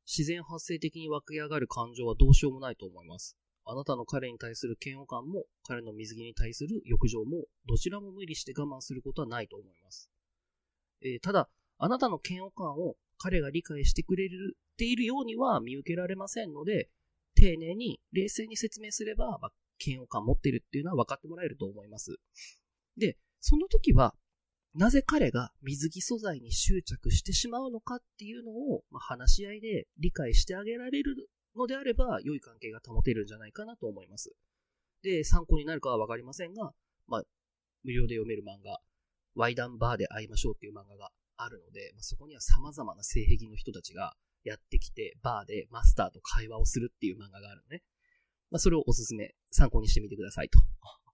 [0.07, 3.37] 自然発生的に湧き上がる感情はどうしようもないと思います。
[3.67, 10.09] あなたの彼に対する嫌悪感も、彼の水着に対する欲情も、どちらも無理して我慢することはないと思います。
[11.03, 14.31] えーただ、あなたの嫌悪感を彼が理解してくれ
[14.79, 16.89] ているようには見受けられませんので、
[17.37, 22.17] 丁寧に冷静に説明すれば、まあ、嫌悪感持ってるっていうのは分かってもらえると思います。
[22.97, 24.15] で、その時は、
[24.75, 34.35] なぜ彼が水着素材に執着してしまうのかっていうのを、まあ、話し合いで理解してあげられるのであれば、良い関係が保てるんじゃないかなと思います。
[35.03, 36.73] で、参考になるかは分かりませんが、
[37.07, 37.23] まあ、
[37.85, 38.81] 無料で読める漫画、
[39.35, 44.15] ワイダンバーで会いましょうっていう漫画があるので、まあ、そこには様々な性癖の人たちが
[44.47, 47.83] やってきて、バーでマスターと会話をするっていう漫画があるのね。
[48.51, 50.61] まあ、それをおすすめ、参考にしてみてくださいと。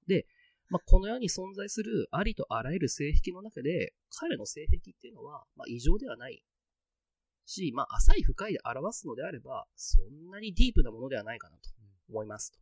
[0.07, 0.27] で、
[0.69, 6.43] まあ、この世に存在するありとあらゆる性癖の中で、彼の性癖っていうのは、まあ、異常ではない
[7.47, 11.71] し、まあ、浅い深いで表すのであれば、そんなにディープなものではないかなと
[12.11, 12.59] 思いますと。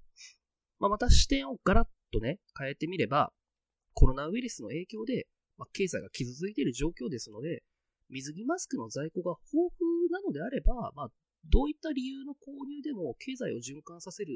[0.78, 3.32] まあ、また視点をガラッとね、変えてみれば、
[3.94, 5.26] コロナウイルスの影響で、
[5.58, 7.64] まあ、経済が傷ついている状況ですので、
[8.10, 11.08] 水着マスクの在庫が豊富なのであれば、まあ、
[11.48, 14.34] どういった理由の購入でも経済を循環させる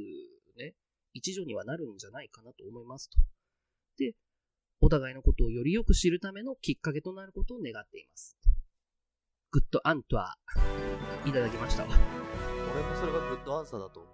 [0.56, 0.74] ね、
[1.12, 3.18] 一助にはなるんじゃないかなと思いますと。
[3.98, 4.14] で、
[4.80, 8.36] お互いのことをよりよく知るためのきっかけとなることを願っています。
[9.50, 11.88] グッドアントワー、いただきましたわ。
[12.74, 14.08] 俺もそれがグッドアンサーだと思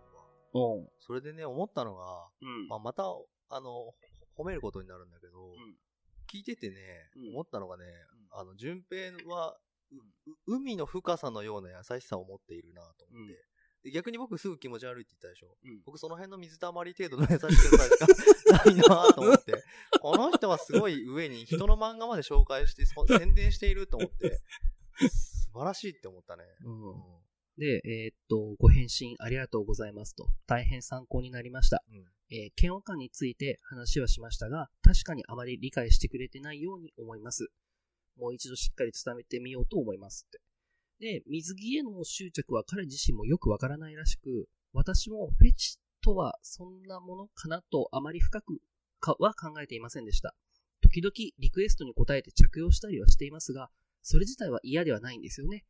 [0.53, 0.77] うわ。
[0.77, 0.89] うん。
[0.99, 2.69] それでね、思ったのが、うん。
[2.69, 3.05] まあ、また、
[3.49, 3.95] あの、
[4.37, 5.77] 褒めることになるんだけど、ん
[6.31, 6.77] 聞いててね、
[7.17, 9.57] うん思ったのがね、うんあの、順平は、
[10.47, 13.45] 海の深さのような優しさを持っているなと思って、
[13.83, 15.57] で逆に僕すぐ気持ち悪いって言ったでしょ。
[15.65, 15.81] うん。
[15.87, 19.55] 僕その辺の水たまり程度の優しさしか ないなと思って、
[20.01, 24.41] この人はすごい上に人の漫画まで紹介して、そ宣伝していると思って、
[25.09, 26.45] 素晴らしいって思ったね。
[26.63, 27.21] うんうん
[27.59, 30.27] で、えーっと、ご返信ありがとうございますと。
[30.47, 31.85] 大変参考になりました。
[31.91, 37.51] うんえー嫌悪感について話はしましたが、確かにあまり理解してくれてないように思います。
[38.21, 40.41] もう一度しっかり伝めてみようと思いますって。
[41.01, 48.59] で、水着への執着は彼自身もよくわからないらしく、私もフェチとはそんなものかなとあまり深く
[49.01, 50.35] かは考えていませんでした。
[50.83, 53.71] 時々リクエストに応えて着用したりはしていますが、
[54.03, 55.65] それ自体は嫌ではないんですよね。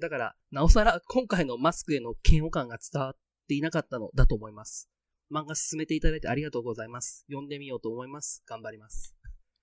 [0.00, 3.16] だから、なおさら今回のマスクへの嫌悪感が伝わっ
[3.48, 4.88] ていなかったのだと思います。
[5.32, 7.24] 漫画進めていただいてありがとうございます。
[7.28, 8.42] 読んでみようと思います。
[8.46, 9.14] 頑張ります。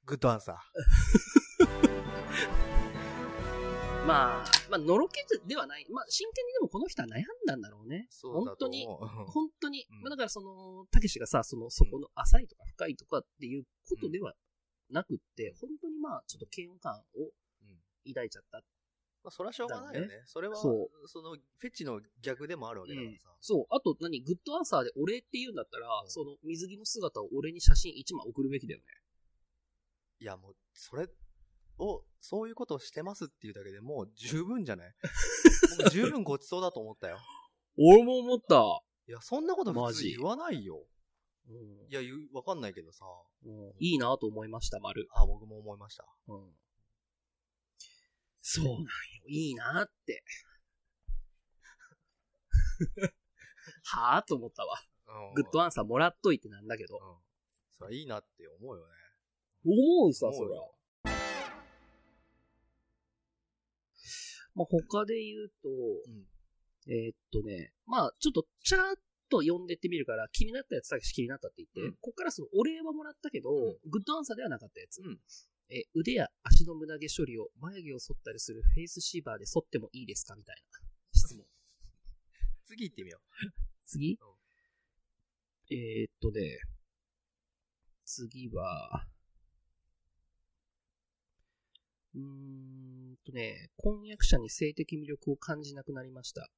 [0.06, 0.56] グッドアンサー。
[4.08, 5.86] まあ、まあ、のろけではない。
[5.89, 8.08] まあ、真剣にでもこの人は悩んだんだろうね。
[8.10, 8.86] そう本当に。
[8.86, 9.86] 本当に。
[9.89, 14.36] うんまあ、だからその、たけしがさ、その、そこの浅いとか深いとかっていうことでは
[14.89, 18.63] なくって、本当にまあ、ちょっと嫌悪感をうん抱いちゃった。
[19.23, 20.08] まあ、それはしょうがないよね。
[20.08, 23.36] だそれは、そその、フェチの逆でもあるわけだからさ。
[23.41, 23.65] そう。
[23.69, 28.86] あと何、グッドアンサーでお礼って言うんだったら、うんその水着の姿を俺に写真1枚送るべきだよね。
[30.19, 31.08] いや、もう、それ
[31.80, 34.94] を、そういうことをしてますっていうだけでもう 十分じゃない？
[35.78, 37.18] 僕 十分ごちそうだと思ったよ。
[37.78, 38.56] 俺も思った。
[39.08, 40.86] いや、そんなこと普マジ通言わないよ。
[41.48, 43.06] うんいや、言う、わかんないけどさ。
[43.44, 45.08] うんいいなと思いました、丸。
[45.13, 46.06] あ、僕も思いました。
[46.28, 46.56] うん。
[48.42, 48.86] そうなんよ。
[49.28, 50.24] いいなって。
[53.84, 54.78] はぁと思ったわ。
[55.30, 55.34] うん。
[55.36, 56.98] グッドアンサーもらっといてなんだけど。
[56.98, 57.02] うん。
[57.78, 58.94] それはいいなって思うよね。
[59.65, 60.62] 思うさ、そりゃ。
[64.60, 66.28] まあ、他で言うと、うん。
[66.91, 68.84] えーっとね、まあ、ちょっと、ちゃーっ
[69.30, 71.98] と読んでってみるから、気になったやつさっき気になったって言って、うん。
[72.02, 73.54] こっからそのお礼はもらったけど、ん。
[73.89, 75.02] グッドアンサーではなかったやつ。
[75.02, 75.17] うん。
[75.69, 80.80] えー腕や足の胸毛処理を眉毛を剃ったりするフェイスシーバーで剃ってもいいですかみたいな。
[81.13, 81.45] 質問。
[82.65, 83.22] 次行ってみよ
[83.86, 84.19] 次、
[85.72, 86.60] えーっとね、
[88.04, 89.08] 次は、
[92.15, 96.49] うーんとね、婚約者に性的魅力を感じなくなりました。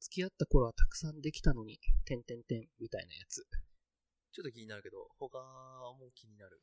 [0.00, 3.40] 付き合った頃はたくさんできたのに、てんてんてんみたいなやつ。
[3.40, 3.44] う。
[4.32, 5.38] ちょっと気になるけど、他
[5.98, 6.60] も気になる？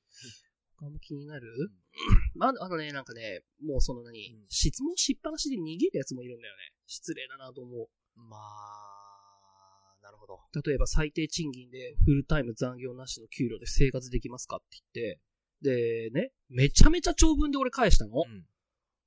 [0.77, 1.71] 他も気になる、
[2.35, 6.73] まあ、あのね、なんかね、もうその何、うん質問しっぱなしで逃げるやつもいるんだよね。
[6.87, 7.87] 失礼だなと思う。
[8.15, 10.39] まあ、なるほど。
[10.65, 15.19] 例えば最低賃金でフルタイム残業なしの給料で生活できますかって言って、
[15.65, 18.23] で、ね、めちゃめちゃ長文で俺返したの？
[18.25, 18.45] うん。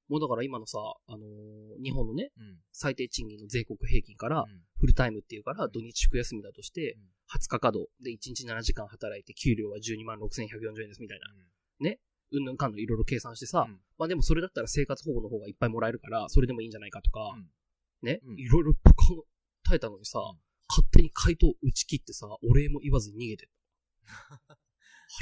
[0.08, 2.56] もうだから今のさ、あのー日本のね、うん。
[2.72, 7.00] 最低賃金の全国平均からうんフルタイムっていうから土日祝休みだとしてうん、
[7.40, 11.26] 20日稼働で1日7時間働いて給料は12万6140円ですみたいな。
[11.32, 11.44] うん
[12.30, 17.48] ぬんかんぬんいろいろ計算してさ、うんまあでもそれだったら生活保護の方がいっぱいもらえるから、それでもいいんじゃないかとか、うん
[18.02, 18.74] ねう、んいろいろ
[19.64, 20.38] 耐えたのにさ、うん
[20.70, 24.58] 勝手に回答打ち切ってさ、お礼も言わずに逃げてった。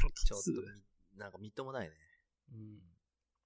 [0.01, 0.61] 腹ちょっと
[1.17, 1.95] なんかみっともないね。
[2.53, 2.79] うん。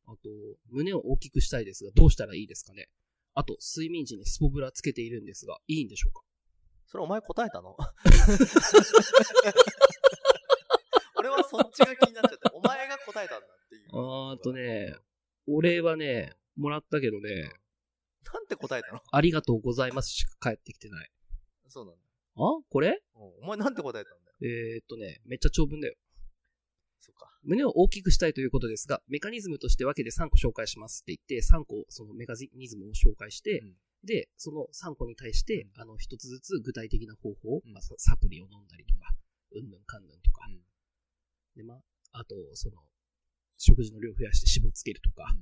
[0.08, 0.30] あと、
[0.70, 2.90] 胸を大きくしたいですが、どうしたらいいですかね
[3.34, 6.22] あと、睡眠時にスポブラつけているんですが、いいんでしょうか
[6.88, 7.78] それお前答えたの？
[11.18, 13.90] 俺はそっちが気になっちゃって、お前が答えたんだっていう。
[13.94, 14.96] あーとね、
[15.48, 17.54] お礼はね、もらったけどね、
[18.34, 19.02] なんて答えたの？
[19.12, 21.12] ありがとうございますしか返ってきてない。
[21.68, 22.02] そうなんだ。
[22.36, 22.62] あ？
[22.70, 23.02] これ？
[23.16, 24.36] うんお前なんて答えたんだよ？
[24.42, 25.96] えー、っとね、めっちゃ長文だよ。
[27.02, 27.30] そっか。
[27.44, 33.74] 胸を大きくしたいということですが、メカニズムとして分けて3個紹介しますって言って、3個そのメカニズムを紹介して、うん。
[34.04, 35.82] で、その3個に対して、うん。
[35.82, 37.74] あの、一つずつ具体的な方法、うん。
[37.74, 39.14] まあ、ササプリを飲んだりとか、
[39.54, 40.62] うんぬんかんぬんとか、うん。
[41.56, 42.78] で、まあ、あと、その、
[43.58, 45.36] 食事の量を増やして脂肪つけるとか、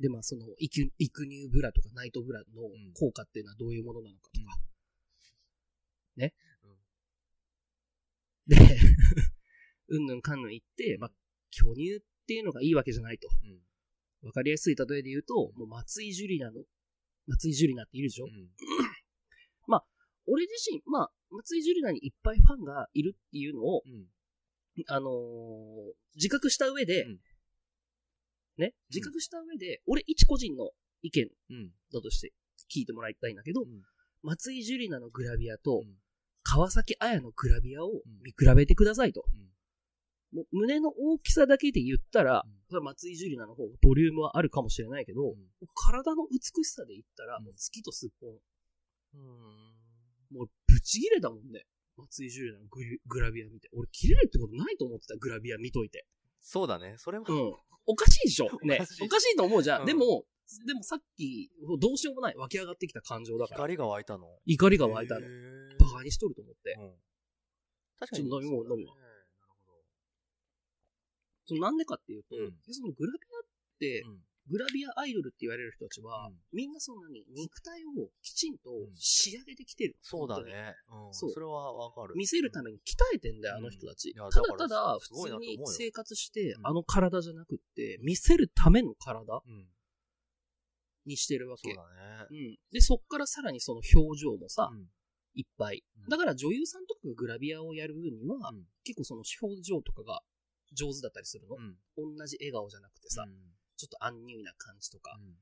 [0.00, 4.58] で、まあ、その育、育乳ブラとかナイトブラのん効果っていうのはどういうものなのかとか、
[6.16, 6.34] ね。
[8.46, 8.56] で、
[9.88, 11.10] うんぬんかんぬん言って、まあ、
[11.50, 13.28] 巨乳っていうのがいいわけじゃないと。
[13.44, 13.50] うん。
[13.50, 13.58] うん。
[14.28, 16.64] わかりやすい例えで言うと、もう松井樹里奈の、
[17.26, 18.48] 松井樹里奈っているでしょ、うん。
[20.28, 24.06] 俺自身、まあ、松井樹里奈にいっぱいファンがいるっていうのを、うん。
[24.86, 25.12] あのー
[26.14, 27.18] 自覚した上で、うん
[28.58, 30.70] ね、自覚した上で、俺一個人の
[31.02, 31.70] 意見うん。
[31.92, 32.32] だとして
[32.72, 33.82] 聞いてもらいたいんだけど、うん
[34.24, 35.94] 松井樹里奈のグラビアと、うん
[36.44, 37.92] 川崎綾のグラビアをん
[38.24, 39.22] 見比べてくださいと。
[39.32, 39.48] うん
[40.52, 42.48] 胸の大きさだけで言ったら、う
[42.80, 45.36] ん松井樹里奈の方がボリュームはあるかもしれないけど、うん
[45.74, 48.30] 体の美しさで言ったら、うんもう月とすっぽん。
[48.30, 50.36] うん。
[50.36, 51.64] もうブチギレだもんね。
[51.96, 52.68] 松井樹里奈の
[53.08, 53.68] グラビア見て。
[53.72, 56.04] 俺切れるってことないと思ってた、グラビア見といて。
[56.40, 56.94] そうだね。
[56.98, 57.54] それは、うん。
[57.86, 58.50] おかしいでしょ？
[58.64, 59.80] ねおかしいと思うじゃん。
[59.80, 60.26] うんでも、
[60.66, 63.56] でもさっき、どうしようもない湧き上がってきた感情だから。
[63.56, 64.28] 光が湧いたの。
[64.44, 65.26] 怒りが湧いたの
[65.78, 66.76] バカにしとると思って。
[66.78, 66.94] うん。
[67.98, 68.28] 確かに。
[68.28, 68.86] ちょっと飲み物飲
[71.48, 73.48] そのなんでかっていうと、うんそのグラビアっ
[73.80, 74.04] て。
[74.50, 79.96] グラビアアイドルって言われる人たちは、うんみんなそんなに肉体をきちんとん仕上げてきてる。
[80.00, 80.54] そうだ本当に。
[80.54, 80.74] ね。
[80.88, 81.14] うん。
[81.14, 82.14] そうそれはわかる。
[82.16, 84.14] 見せるために鍛えてんだよ、あの人たち。
[84.14, 89.68] ただただ、普通に生活して、うんあの体じゃなくって、見せるための体うん。
[91.04, 91.74] にしてるわけ。
[91.74, 92.34] そうだねう。
[92.34, 92.58] ん。
[92.72, 94.86] で、そっからさらにその表情もさ、うん
[95.34, 96.08] いっぱいうん。
[96.08, 100.22] だから女優さんとかがグラビアをやる分には、うん結構その表情とかが
[100.72, 101.56] 上手だったりするの？
[101.56, 102.16] うん。
[102.16, 103.32] 同じ笑顔じゃなくてさ、うん
[103.78, 105.34] ちょっとアンニュイな感じとか、うん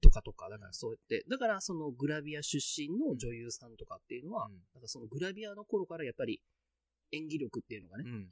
[0.00, 6.40] とかとか、だからそうやって、だからそのグラビア出身の女優さんとかっていうのは、うんなんかそのグラビアの頃からやっぱり
[7.10, 8.30] 演技力っていうのがね、うん。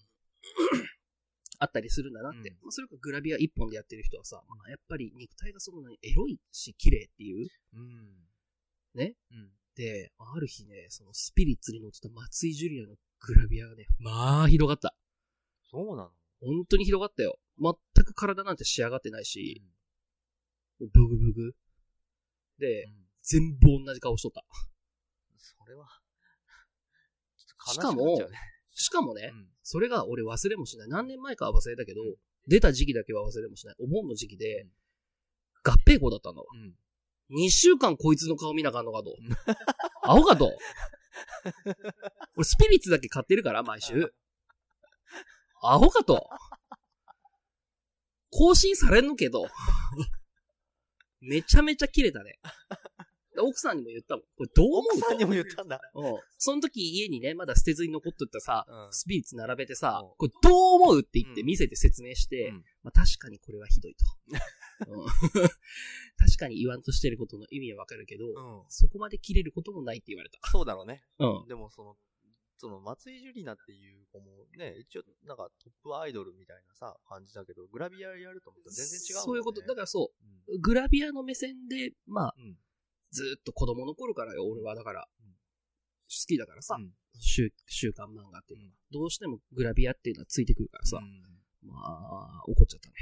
[1.59, 2.51] あったりするんだなって。
[2.51, 7.49] うんまあ、それかグラビア一本でやってる人はさ、まあ、やっぱり肉体がそんなにエロいし綺麗っていう。
[7.75, 8.29] うん。
[8.95, 9.15] ね？
[9.33, 9.51] うん。
[9.75, 14.95] で、ある日ね、そのスピリッツに乗ってた松井ジュリアのグラビアがね、まあ広がった。
[15.77, 16.11] そうなの？
[16.41, 17.39] 本当に広がったよ。
[17.59, 19.63] 全く体なんて仕上がってないし、
[20.81, 21.53] ブグブグ。
[22.59, 24.45] で、うん全部同じ顔しとった。
[25.37, 25.89] それは、
[27.73, 28.17] しかも
[28.71, 30.89] しかもね、うんそれが俺忘れもしない。
[30.89, 32.17] 何年前かは忘れたけど、うん
[32.49, 33.77] 出た時期だけは忘れもしない。
[33.81, 34.73] お盆の時期で、うん
[35.65, 36.47] 合併校だったんだわ。
[36.55, 36.79] うん。
[37.37, 39.17] 2週間こいつの顔見なあかんのかと。
[40.05, 40.57] アホかと。
[42.37, 44.15] 俺スピリッツだけ買ってるから、毎週。
[45.63, 46.29] アホかと。
[48.31, 49.47] 更新されんのけど。
[51.21, 52.39] めちゃめちゃ切れたね。
[53.39, 54.25] 奥さんにも言ったもん。
[54.37, 55.81] これどう思う奥さんにも言ったんだ。
[55.95, 56.15] うん。
[56.39, 64.05] その時家にね、まだ捨てずに残っとったさ、うんスピリッツ並べてさうん、これどう思うって言ってうん見せて説明して、うんまあ確かにこれはひどいと。
[64.91, 65.07] うん
[66.19, 68.65] 確かに言わんとしてることの意味はわかるけど、うん。
[68.69, 70.39] そこまで切れることもないって言われた。
[70.51, 71.05] そうだろうね。
[71.19, 71.49] うん。
[71.49, 71.97] でもその、
[72.59, 79.23] その松井樹里奈っていう子もね、一応なんかトップアイドルみたいなさ、感じだけど、グラビアやると思ったら全然違うね。
[79.23, 79.61] そういうこと。
[79.61, 80.13] だからそ
[80.49, 82.57] うんう、グラビアの目線で、まあ、うん。
[83.11, 85.27] ずーっと子供の頃からよ、俺はだから、うん
[86.09, 92.95] 好きだからさ、うん週、週刊漫画っていうのは、どうしてもグラビアっていうのはついてくるからさ、うんまあ、怒っちゃったね。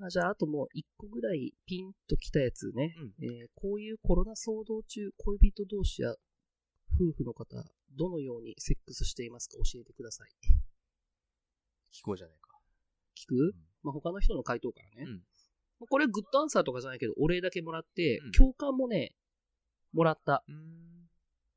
[0.00, 2.94] あ、じゃあ、あともう一個ぐらいピンときたやつね。
[3.22, 6.14] えーこういうコロナ騒動中、恋人同士や
[6.94, 7.56] 夫婦の方、
[7.96, 10.30] どのようにセックスしていますか教えてください。
[11.92, 12.50] 聞こうじゃねえか。
[13.16, 15.10] 聞く、まあ、他の人の回答からね。
[15.10, 15.22] うん
[15.80, 19.14] まあこれグッドアンサーとかじゃないけど、お礼だけもらって、うん共感もね、
[19.92, 20.44] もらった。
[20.48, 21.08] うん。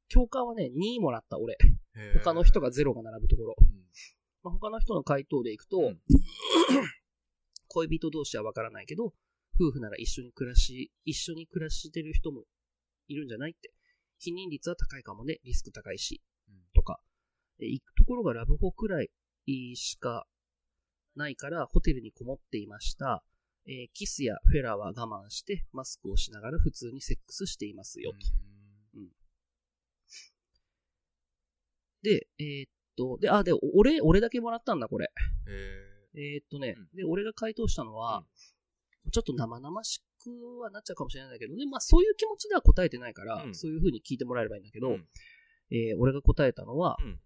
[0.09, 1.57] 共感はね、2もらった、俺。
[2.23, 3.55] 他の人がゼロが並ぶところ。
[3.59, 3.67] うん
[4.43, 5.99] まあ、他の人の回答でいくと、うん
[7.77, 9.13] 恋人同士はわからないけど、
[9.59, 12.43] 夫婦なら一緒に暮らし、一緒に暮らしてる人も
[13.07, 13.71] いるんじゃないって。
[14.19, 16.99] 否認率は高いかもね、リスク高いし、うんとか。
[17.59, 19.09] え行くところがラブホくらい
[19.75, 20.25] しか
[21.15, 23.23] ないから、ホテルにこもっていました。
[23.67, 28.17] えーキスやフェラーは我慢して、マスクをしながら普通にセックスしていますよ、と。
[32.01, 35.11] で、えーっと、で、あ、で、俺、俺だけもらったんだ、これ。
[35.47, 35.86] へ
[36.17, 38.23] えーっとね、うんで、俺が回答したのは、
[39.11, 45.05] ちょっと生々しくはなっちゃうかもしれないんだけど、ね、まあそういう気持ちでは答えてないから、うんそういう風に聞いてもらえればいいんだけど、うん
[45.71, 47.19] えー俺が答えたのは、うん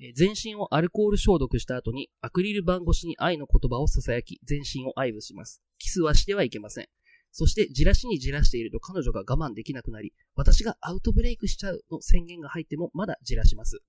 [0.00, 5.62] えー全身をアルコール消毒した後に、アクリル板越しに愛の言葉を囁き、全身を愛撫します。
[5.78, 6.88] キスはしてはいけません。
[7.32, 13.82] そして、じらしにじらしていると彼女が我慢できなくなり、私がアウトブレイクしちゃうの宣言が入ってもまだじらします。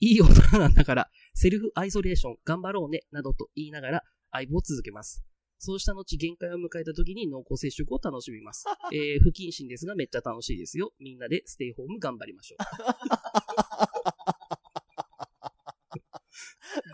[0.00, 5.24] いい大人なんだから、セルフアイソレーション頑張ろうね、などと言いながら愛撫を続けます。
[5.58, 8.64] そうした後、限界を迎えた時に濃厚接触を楽しみます。
[8.92, 10.92] えー、不謹慎ですがめっちゃ楽しいですよ。
[10.98, 12.56] みんなでステイホーム頑張りましょ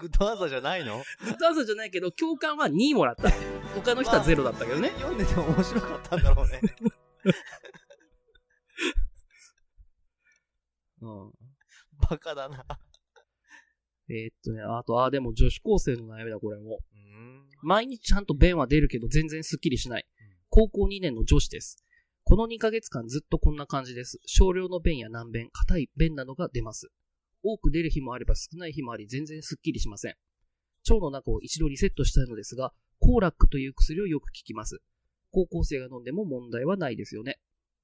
[0.00, 1.00] グッドアンサーじゃないの？
[1.00, 1.04] う。
[1.24, 3.30] グッドアンサーじゃないけど、共感は2もらった。
[3.74, 4.90] 他の人は0だったけどね。
[4.90, 6.60] 読んでて面白かったんだろうね。
[11.00, 11.32] うん。
[12.10, 12.64] バカだな。
[14.10, 16.80] えーっとね、あと、あ、でも女子高生の悩みだ、これも。
[16.92, 17.48] うん。
[17.62, 20.36] 毎日ちゃんと便は出るけど全然スッキリしないうん。
[20.48, 21.84] 高校2年の女子です。
[22.24, 24.18] この2ヶ月間ずっとこんな感じです。
[24.26, 26.88] 少量の便や難便、硬い便などが出ます。
[27.42, 30.16] 多く出る日もあれば少ない日もあり全然スッキリしません。
[30.88, 34.80] 腸の中を一度リセットしたいのですが、コーラックという薬をよく効きます。
[35.32, 37.38] 高校生が飲んでも問題はないですよね。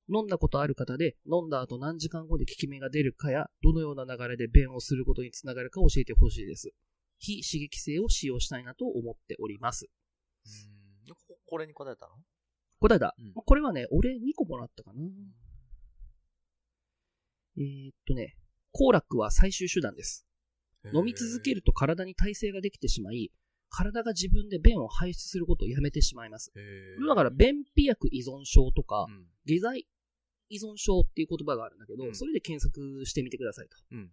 [0.09, 6.73] 飲んだことある方で、飲んだ後何時間後で効き目が出るかや、どのような流れで便をすることにつながるか教えてほしいです。
[7.19, 9.88] 非刺激性を使用したいなと思っております。
[10.47, 12.14] うんここれに答えたの？
[12.81, 13.14] 答えた？
[13.19, 15.01] うんこれはね、俺2個もらったかな。
[17.59, 18.37] えー、っとね、
[18.73, 20.27] コーラックは最終手段です。
[20.92, 23.33] 飲み続けると体に耐性ができてしまい、
[23.71, 26.53] 体が自分で便を排出することをやめてしまいます。
[27.09, 29.87] だから、便秘薬依存症とかう、ん下剤
[30.48, 32.14] 依存症っていう言葉があるんだけど、うん。
[32.14, 33.76] それで検索してみてくださいと。
[33.92, 34.11] うん。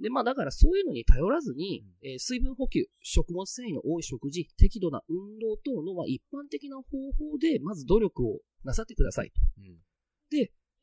[0.00, 2.10] で、まあだからそういうのに頼らずに、うん。
[2.10, 9.40] えー水分補給、食物繊維の多い食事、適度な運動等のまあ一般的な方法で、まず努力をなさってくださいと。
[9.58, 9.78] うん。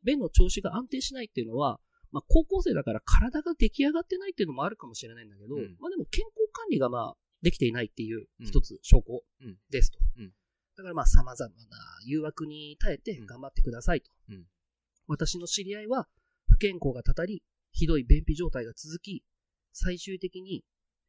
[0.05, 1.79] 便の調子が安定しないっていうのは、
[2.11, 5.75] まあ高校生だから体が出来上がってないっていうのもあるかもしれないんだけど、うん。
[5.79, 8.45] まあでも健康管理がまあできていないっていううん。
[8.45, 9.57] 一つ証拠うん。
[9.71, 9.99] ですと。
[10.19, 10.31] うん。
[10.77, 11.55] だからまあ様々な
[12.05, 14.11] 誘惑に耐えて頑張ってくださいと。
[15.07, 16.07] うん私の知り合いは
[16.47, 19.23] 不健康がたたり、ひどい便秘状態が続き、
[19.73, 20.63] 最終的に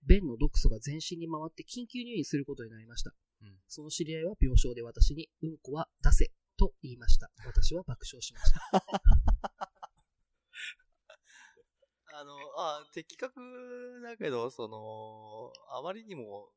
[0.07, 3.13] 便の毒素が全身に回って緊急入院することになりました。
[3.43, 7.31] うんその知り合いは病床で私に、うんこは出せと言いました。
[7.45, 8.61] 私は爆笑しました。
[12.19, 16.51] あの、あ、的確だけど、その、あまりにも、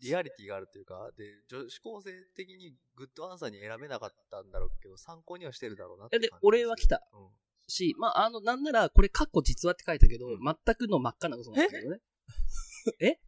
[0.00, 7.02] リアリティがあるというか、で、女子高生的にグッドアンサーに選べなかったんだろうけど、参考にはしてるだろうなってで感じお礼は来た。
[7.12, 7.28] うん。
[7.66, 10.38] し、まあ、あの、なんなら、これ、カッコ実話って書いたけど、うん。
[10.42, 12.00] 全くの真っ赤な嘘なんだけどね。
[13.00, 13.18] え？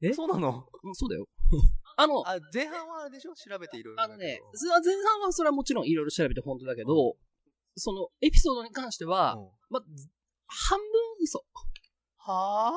[0.00, 0.12] え？
[0.14, 0.66] そうなの？
[0.82, 1.28] うん、そうだよ。
[1.96, 3.34] あの、あ、前半はあれでしょ？
[3.34, 4.02] 調べていろいろ。
[4.02, 7.16] あのね、それは前半はそれはもちろんいろいろ調べて本当だけど、
[7.76, 9.50] そのエピソードに関しては、うん。
[9.70, 10.08] ま、ず
[10.46, 10.86] 半分
[11.20, 11.44] 嘘。
[12.16, 12.72] は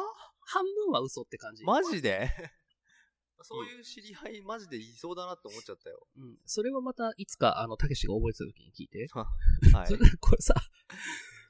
[0.48, 1.64] 半分は嘘って感じ。
[1.64, 2.30] ぁマジで？
[3.44, 6.08] そういう知り合いマジでいそうだなって思っちゃったよ。
[6.18, 6.38] うん。
[6.46, 9.08] それはまたいつか、あの、たけしが覚えてた時に聞いて。
[9.14, 10.10] はいそれ。
[10.10, 10.56] でこれさ、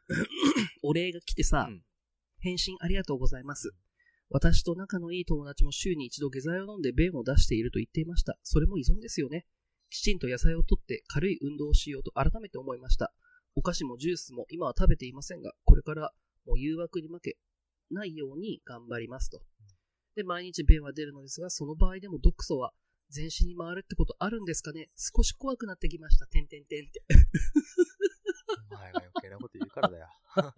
[0.83, 1.83] お礼が来てさ、うん
[2.39, 3.71] 返信ありがとうございます。
[4.29, 8.37] 私と仲のいい友達も週に一度下剤を飲んで便を出していると言っていました。
[8.43, 9.47] それも依存ですよね。
[9.89, 13.11] きちんと野菜をとって軽い運動をしようと改めて思いました。
[13.55, 16.13] お菓子もジュースも今は食べていませんが、これから
[16.45, 17.37] もう誘惑に負け
[17.91, 19.41] ないように頑張りますと。
[20.15, 22.73] で、毎日便は出るのですが、その場合でも毒素は
[23.09, 24.89] 全身に回るってことあるんですかね？
[24.95, 26.25] 少し怖くなってきました。
[26.27, 27.01] てんてんてんって。
[28.71, 30.07] お前が余計なこと言うからだよ。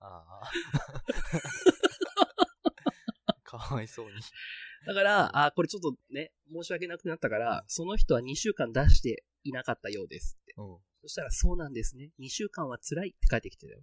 [0.00, 0.50] あ。
[3.44, 4.12] かわいそうに。
[4.86, 10.54] だから、あ、これちょっとね、申し訳なくなったから、その人は2週間出していなかったようですって。
[10.56, 10.78] うん。
[11.00, 12.12] そしたら、そうなんですね。
[12.20, 13.80] 2週間は辛いって帰ってきてたよ。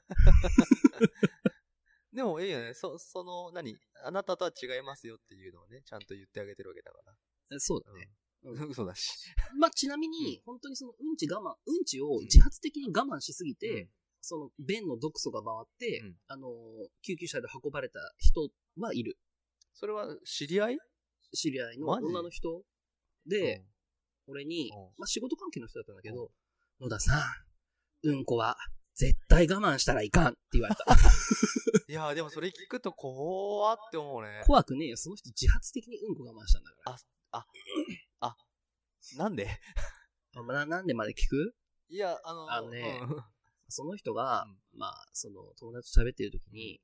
[2.12, 2.74] でもいいよね。
[2.74, 3.76] そ、その、何？
[4.04, 6.98] あなたとは違いますよっていうのをね、ちゃんと言ってあげてるわけだか
[7.52, 8.08] えそうだね。
[8.44, 8.50] ら。
[8.52, 8.60] うん。
[8.70, 9.08] 嘘だし。
[9.58, 13.90] まあ、ちなみに、本当にそのうんち我慢、うんちを自発的に我慢しすぎて、うん
[14.26, 16.52] その便の毒素が回って、うんあのー、
[17.02, 19.18] 救急車で運ばれた人はいる。
[19.74, 20.78] それは知り合い？
[21.34, 22.64] 知り合いの女の人
[23.26, 23.70] で、うん
[24.26, 26.32] 俺にうん、まあ、仕事関係の人だったんだけど、
[26.80, 27.18] 野田さ
[28.02, 28.56] ん、うんこは
[28.94, 30.84] 絶対我慢したらいかんって言われた。
[31.88, 34.42] いやーでもそれ聞くと怖って思うね。
[34.46, 34.96] 怖くねえよ。
[34.96, 36.98] その人自発的にうんこ我慢したんだから。
[39.16, 39.48] なんで？
[40.34, 41.54] あまあななんでまで聞く？
[41.88, 43.24] いや、あの、あのねうん
[43.68, 46.80] その人が、うまあ、その友達と喋ってる時に、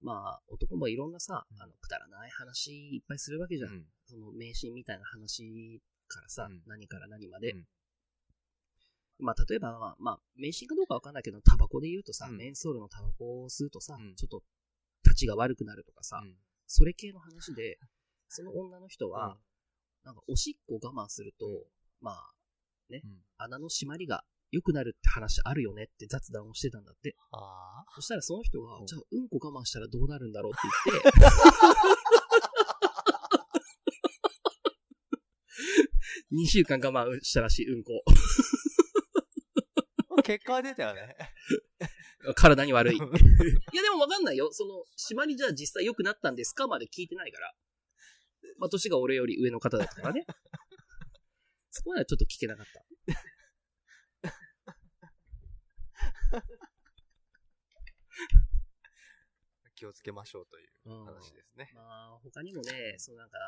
[0.00, 3.70] まあ、男もいろんなさ、うんあの、くだらない話いっぱいするわけじゃん。
[3.70, 7.54] うんその迷信みたいな話からさ、うん何から何まで。
[9.20, 12.36] うんまあ、例えば、まあ、まあ、迷信かどうかわかんないけど、タバコで言うとさ、うん。
[12.36, 14.14] メンソールのタバコを吸うとさ、うん。
[14.16, 14.42] ちょっと、
[15.04, 16.34] 立ちが悪くなるとかさ、うん。
[16.66, 17.78] それ系の話で、
[18.28, 19.40] その女の人は、うん。
[20.04, 21.66] なんか、おしっこを我慢すると、
[22.00, 22.34] まあ、
[22.90, 23.02] うん。
[23.36, 27.14] 穴の締まりが良くなるって話あるよねって雑談をしてたんだって。
[27.30, 28.86] あそしたらその人がう、ん。
[28.86, 31.10] じゃあ、うんこ我慢したらどうなるんだろうって言って、
[36.32, 38.02] 2週間我慢したらしい、うんこ。
[40.34, 40.38] あ。
[40.38, 41.16] 結果は出たよね。
[42.36, 42.96] 体に悪い。
[42.96, 43.06] いや、
[43.82, 44.52] でもわかんないよ。
[44.52, 47.54] その、締まりじゃあ実際良くなったんですかまで聞いてないから。
[48.58, 50.26] まあ、年が俺より上の方だったからね。
[51.70, 52.84] そこまではちょっと聞けなかった。
[59.74, 61.72] 気をつけましょうといううん話ですね。
[61.74, 63.38] まあ、他にもね、そうなんか、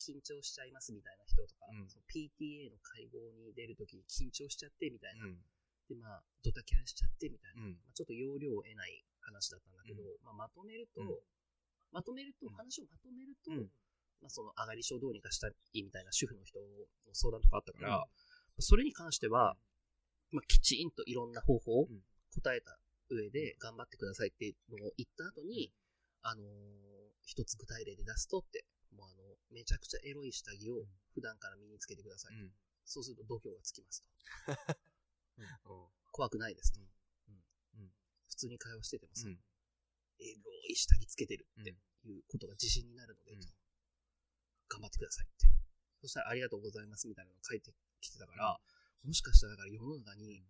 [0.00, 5.26] 緊張しちゃいますみたいな人とか、うん PTA の会合に出るときに緊張しちゃってみたいな。
[5.90, 5.98] うん。
[5.98, 7.62] で、まあ、ドタキャンしちゃってみたいな。
[7.62, 7.70] うん。
[7.84, 11.08] まあ、ちょっと要領を得ない話だったんだけど、うんまあ、まとめると、うん
[11.92, 13.70] まとめると、うん話をまとめると、うん
[14.20, 16.64] まあ、その上がり症どうにかしたいみたいな主婦の人の
[17.14, 18.04] 相談とかあったから、
[18.58, 19.56] それに関しては、
[20.32, 22.02] まあ、きちんといろんな方法をうん
[22.36, 22.76] 答えた
[23.08, 25.72] 上で頑張ってくださいっていうのを言った後に、
[26.22, 26.46] あのー
[27.26, 28.64] 一つ具体例で出すとって、
[28.94, 29.22] もうあの、
[29.52, 32.36] めちゃくちゃエロい下着を普段から身につけてください。
[32.36, 32.50] うん。
[32.84, 34.04] そうすると度胸がつきます
[34.46, 34.78] と。
[35.38, 35.46] うん。
[36.12, 36.80] 怖くないですと。
[38.28, 39.38] 普通に会話しててもさ、うん。
[40.20, 43.32] エロい下着つけてるっていうことが自信になるので、
[44.68, 45.46] 頑張ってくださいって。
[46.02, 48.58] そしたらありがとうございますみたいなの書いてきてたから、
[49.04, 50.44] もしかしたらだから世の中に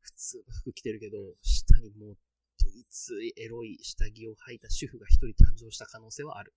[0.00, 2.16] 普通の服着てるけど、下にもう
[2.62, 6.54] どいついエロい下着を履いた主婦が一人誕生した可能性はある。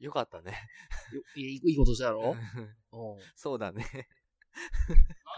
[0.00, 0.52] よかったね。
[1.12, 2.34] よいやいことしたろ？
[2.34, 3.20] うん。
[3.36, 4.08] そうだね。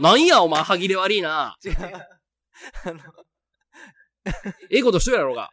[0.00, 1.56] なんやお前歯切れ悪いな。
[1.64, 1.74] 違う。
[1.74, 3.00] あの、
[4.70, 5.50] ええことしとるやろうが。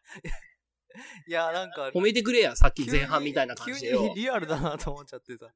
[1.28, 4.16] いや、なんか、褒めてくれや、さっき前半みたいな感じでよ急に。
[4.16, 5.48] リアルだなと思っちゃってさ。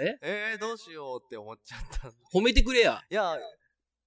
[0.00, 0.18] え？
[0.22, 2.08] えー、どうしようって思っちゃった。
[2.08, 3.02] い褒めてくれや。
[3.10, 3.36] や、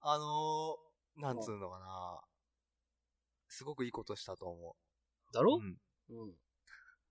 [0.00, 2.20] あのー、なんつうのかな。
[3.48, 5.34] すごくいいことしたと思う。
[5.34, 5.56] だろ？
[5.56, 5.76] うん。
[6.10, 6.32] うん。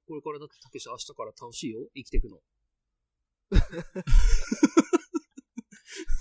[0.08, 2.40] これからだって、たけし明日から楽しいよ生きていくの。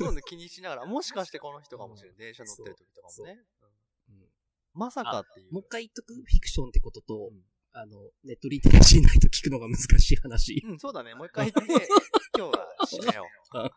[0.07, 2.19] そうね、気にしながら、 もしかしてこの人かもしれない。
[2.19, 3.45] 電車乗ってる時とかもね。
[4.09, 4.31] うんうん。
[4.75, 5.53] まさかっていう。
[5.53, 6.15] もう一回言っとく？
[6.15, 7.45] フィクションってことと、うん
[7.79, 10.65] あの、ネットリテラシーないと聞くのが難しい話。
[10.67, 11.15] うん、そうだね。
[11.15, 11.89] もう一回言って、
[12.35, 13.29] 今日は締めよ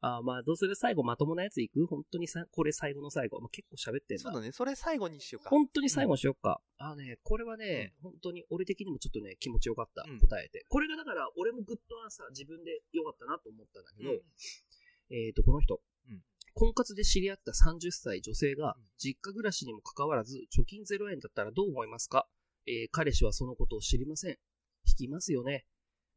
[0.00, 0.76] あまあ、どうする？
[0.76, 1.84] 最後まともなやついく？
[1.86, 3.40] 本当にさ、これ最後の最後。
[3.40, 4.18] まあ、結構喋ってう。
[4.18, 4.22] んだ。
[4.22, 4.52] そうだね。
[4.52, 5.50] それ最後にしようか。
[5.50, 6.62] 本当に最後にしよっか。
[6.78, 10.04] あのね、これはね、本当に俺的にもちょっとね、気持ちよかった。
[10.08, 10.64] うん答えて。
[10.68, 14.22] これがだから、俺もグッドアンサー自分でよかったなと思ったんだけど、うん
[15.10, 15.80] えっ、と、この人。
[16.10, 16.22] うん
[16.56, 22.28] 婚活で知り合った30歳女性がうん、実家暮らしにもかかわらず、貯金0円だったらどう思いますか？
[22.66, 24.38] えー彼氏はそのことを知りません。
[24.86, 25.66] 引きますよね。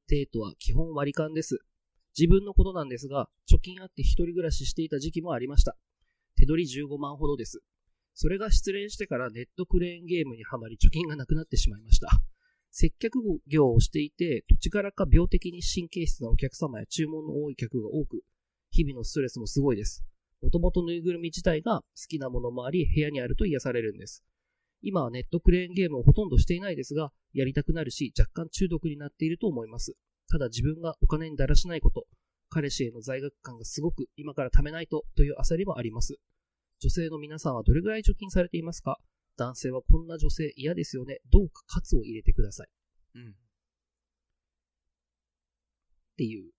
[0.07, 1.59] デートは基本割り勘です。
[2.17, 5.75] 自分のことなんですが、貯金あって一人暮らししていた時期もありました。
[6.35, 7.61] 手取り15万ほどです。
[8.13, 12.09] それが失恋してからネットクレーンゲームにはまり貯金がなくなってしまいました。
[12.71, 18.23] 接客業をしていて、土地柄か病的に神経質なお客様や注文の多い客が多く、
[18.77, 20.05] 日々のストレスもすごいです。
[20.39, 24.23] もともとぬいぐるみ自体が好きなものもあり、部屋にあると癒されるんです。
[24.83, 29.95] 今はネットクレーンゲームをほとんどしていないですが、やりたくなるし、若干中毒になっていると思います。
[30.29, 32.05] ただ自分がお金にだらしないこと、
[32.49, 36.17] 彼氏への罪悪感がすごく今から貯めないとという焦りもあります。
[36.79, 38.99] 女性の皆さんはどれぐらい貯金されていますか？
[39.37, 41.17] 男性はこんな女性嫌ですよね。
[41.31, 42.67] どうか喝を入れてください。
[43.15, 43.29] うん。
[43.31, 43.33] っ
[46.17, 46.51] ていう。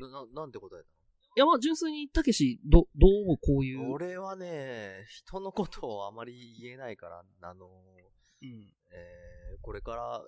[0.00, 0.12] うん。
[0.12, 0.88] な、ななんて答えた
[1.36, 3.78] いや、まあ、純粋に、たけし、ど、どうこういう。
[3.78, 8.74] の俺はね、人のことをあまり言えないから、あの、うん。
[8.90, 10.22] えー、これから、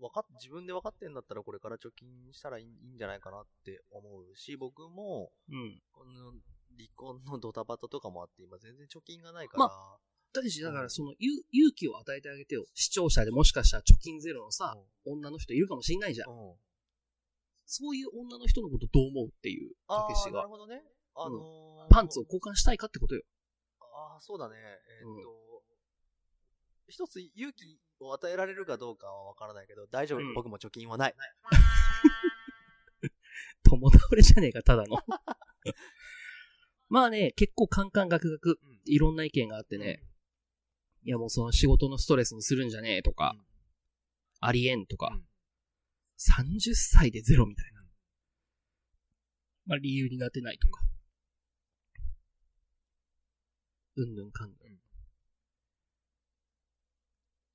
[0.00, 5.80] わかっ、自分で分かってんだったらこれから貯金したらいいいいんじゃないかなって思うし、僕も、うん。
[5.92, 6.32] この
[6.76, 9.98] 離婚のドタバタとかもあって、今全然貯金がないから、ま
[10.32, 12.66] たけし、だから、その、勇勇気を与えてあげてよ。
[12.74, 14.76] 視聴者でもしかしたら貯金ゼロのさ、
[15.06, 16.30] 女の人いるかもしんないじゃん。
[16.30, 16.54] うん。
[17.66, 20.48] うんそういう女の人のことどう思うっていう、たけしがる。
[20.48, 20.82] ほどね。
[21.16, 23.22] あのーパンツを交換したいかってことよ。
[23.80, 24.54] ああ、そうだね。
[24.56, 25.62] えーっうんと、
[26.88, 31.14] 一つ勇気を与えられるかどうかはわからないけど、大丈夫、うん僕も貯金はない。
[33.64, 34.96] 友倒れじゃねえか、ただの。
[36.88, 40.04] まあね、結構カンカンガクガク、うんいろんな意見があってね、
[41.02, 43.46] いやもうその仕事のストレスにするんじゃねえとか、うん
[44.38, 45.26] ありえんとか、うん
[46.18, 47.82] 30歳でゼロみたいな。
[49.66, 50.80] まあ理由になってないとか。
[53.96, 54.56] うんぬんかんぬん。
[54.70, 54.78] うんっ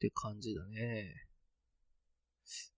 [0.01, 1.13] て感じだね。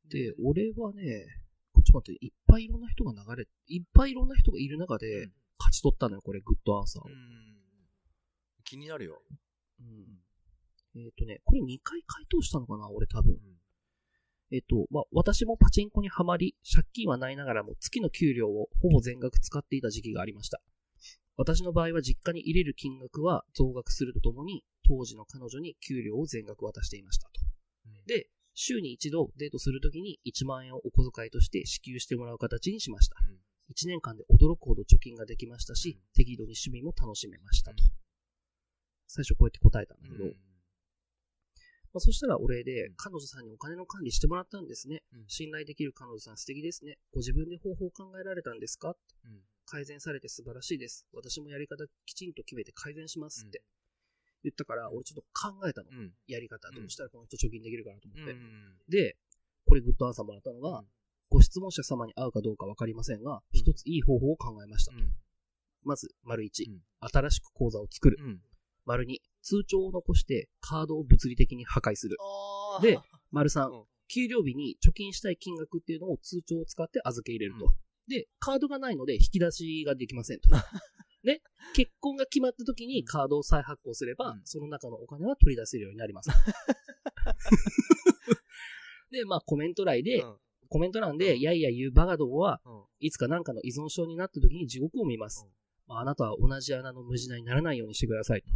[0.10, 1.26] で、俺はね、
[1.72, 7.06] こっち待って、いっぱいいろんな人が流れ、いっぱいいろんな人がいる中でうん勝ち取ったのよ、これ、グッドアンサーを。
[7.08, 7.16] うん
[8.66, 9.22] 気になるよ。
[9.80, 10.20] うん
[10.96, 13.38] えっ、とね、これ2回回答したのかな俺多分う。
[13.38, 13.40] ん
[14.54, 20.62] えっ、と、まあ、私もパチンコにはまり、借金はないながらも月の給料をほぼ全額使っていた時期がありました。
[21.36, 27.42] 私の場合は実家に入れる金額は増額するとともに、当時の彼女に給料を全額渡していましたと。
[28.06, 33.16] で、週に一度デートするときに1万円をお小遣いとして支給してもらう形にしました。
[33.28, 33.38] うん
[33.72, 37.82] 1年間で驚くほど貯金ができましたし、適度に趣味も楽しめましたと。
[39.08, 40.36] 最初こうやって答えたんだけど、うん
[41.94, 45.04] まあ、そしたらお礼で、彼女さんにお金の管理してもらったんですね。
[45.14, 45.24] うん。
[45.28, 46.98] 信頼できる彼女さん素敵ですね。
[47.14, 48.96] ご自分で方法を考えられたんですか？
[49.26, 49.42] うん。
[49.66, 51.06] 改善されて素晴らしいです。
[51.14, 53.62] 私もやり方きちんと決めて改善しますって
[54.44, 55.90] 言ったから、俺ちょっと考えたの。
[55.92, 56.12] うん。
[56.28, 56.68] やり方。
[56.70, 56.76] うん。
[56.76, 58.34] どうしたらこの人貯金できるかなと思って。
[58.34, 59.16] うんで、
[59.66, 60.86] これグッドアンサーもらったのが、うん。
[61.30, 63.40] ご質問者様に会うかどうかわかりませんが、うん。
[63.54, 64.94] 一ついい方法を考えました。
[64.94, 65.14] うん。
[65.84, 66.82] まず、丸一、うん。
[67.02, 68.18] 新しく口座を作る。
[68.20, 68.42] うん。
[68.86, 72.18] 丸二、通帳を残してカードを物理的に破壊する。
[72.82, 73.00] で
[73.32, 77.66] 丸三、うん給料日に貯金したい金額っていうのを通帳を使って預け入れると。
[77.66, 77.72] うん
[78.08, 80.50] で、カードがないので引き出しができませんと。
[81.24, 81.42] ね、
[81.74, 86.30] 結婚が決まった時にカードを再発行すれば、うんその中のお金は取り出せるようになります。
[89.10, 90.38] で、まあコメント欄で、うん
[90.70, 95.48] コメント欄で、いやいや言うバカどもは、うんいつかなんかの依存症になった時に地獄を見ます。
[95.88, 98.48] まあ、あなたは同じ穴の無地なにならないようにしてくださいと。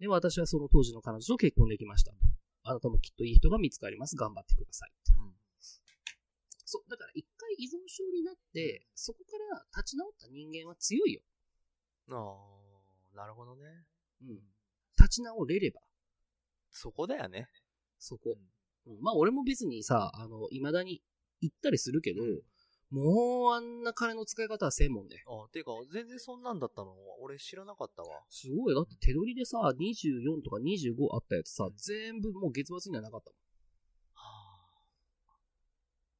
[0.00, 2.12] で、私はその当時の彼女と結婚できました。
[2.64, 4.16] あなたもきっといい人が見つかります。
[4.16, 4.92] 頑張ってください。
[5.20, 5.38] うん
[6.70, 11.22] そう、だから一回依存症になって、そこから立ち直った人間は強いよ。
[12.10, 12.36] あ
[13.14, 13.62] あ、なるほどね。
[14.20, 14.40] うん。
[14.98, 15.80] 立ち直れれば、
[16.70, 17.48] そこだよね。
[17.98, 18.36] そこ。
[18.86, 21.02] うんまあ俺も別にさ、あの、未だに
[21.40, 22.42] 行ったりするけど、うん
[22.90, 25.22] もうあんな金の使い方はせんもんね。
[25.26, 26.94] あ、ていうか、全然そんなんだったの？
[27.20, 28.22] 俺知らなかったわ。
[28.30, 28.74] すごい。
[28.74, 33.30] だって手取りでさ、24とか25あったやつさ、うん全部もう月末にはなかった
[34.14, 34.68] は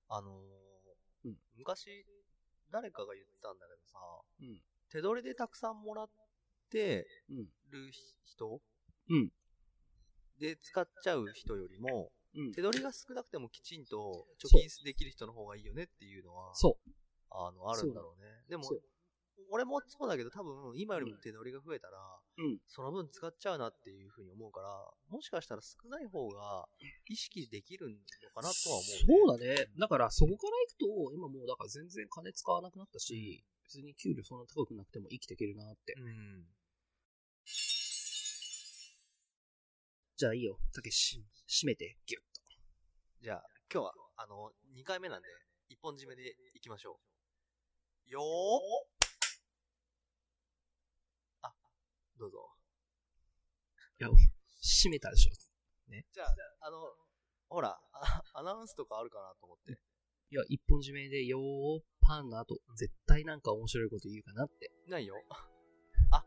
[0.08, 0.34] あ、あのー
[1.24, 2.04] うん昔、
[2.70, 4.50] 誰かが言ってたんだけどさ、もん。
[4.50, 4.60] うん。
[4.90, 6.10] 手取りでたくさんもらっ
[6.70, 7.36] てうん。
[7.70, 7.90] る
[8.26, 8.60] 人？
[9.10, 9.30] うん
[10.38, 12.52] で使っちゃう人よりも、うん。
[12.52, 16.90] 手取りが少なくてもきちんと貯金できる人の方がいいよねっていうのは、そう。
[17.30, 18.28] あの、あるんだろうね。
[18.48, 18.62] でも
[19.50, 21.96] 俺もそうだけど多分今よりも手取りが増えたら、
[22.36, 22.58] うん。
[22.66, 24.68] その分使っちゃうなっていうふうに思うから、
[25.08, 26.68] もしかしたら少ない方が
[27.08, 27.94] 意識できるの
[28.34, 29.70] かなとは思う、そうだね。
[29.78, 35.94] だから、そこから行くと、今もう、だから全然金使わなくなったし、別に給料そんな高くなくても生きていけるなって。
[35.94, 36.46] うん。
[40.16, 41.24] じゃあいいよ、たけし。
[41.48, 42.27] 締めて、ギュッと。
[43.20, 43.42] じゃあ、
[43.72, 45.28] 今日は、あの、2回目なんで、
[45.68, 47.00] 一本締めでいきましょ
[48.06, 48.10] う。
[48.10, 48.22] よー
[51.42, 51.52] あ、
[52.16, 52.38] どうぞ。
[54.62, 55.32] 締めたでしょ。
[56.14, 56.78] じゃあ、あの、
[57.48, 59.72] ほら、あアナウンスとかあるかなと思って。
[60.30, 64.70] いや、一本締めで、よー、パンの後、絶対なんか面白いこと言うかなって。
[64.86, 65.16] ないよ。
[66.12, 66.24] あ、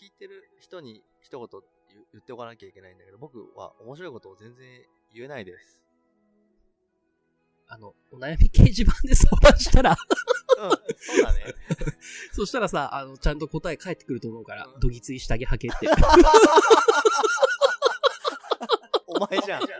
[0.00, 1.60] 聞いてる人に一言
[1.90, 5.82] 言言っておかなきゃいけないんだけど、僕は面白いことを全然言えないです。
[7.72, 9.96] あの、お悩み掲示板で相談したら、うん、
[10.68, 10.76] そ
[11.18, 11.54] うだね。
[12.32, 15.88] そしたらさ、あの、ちゃんと答え返ってくると思うからう、んどぎつい下着履けって。
[19.06, 19.62] お前じゃん。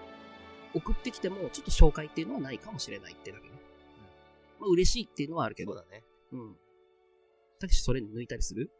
[0.74, 3.55] 送ってきてもちょっと紹介っていうのはないかもしれないってだけね。
[4.61, 5.72] まあ嬉しいっていうのはあるけど。
[5.72, 6.05] そうだね。
[6.32, 6.57] うん。
[7.61, 8.70] たけしそれ抜いたりする？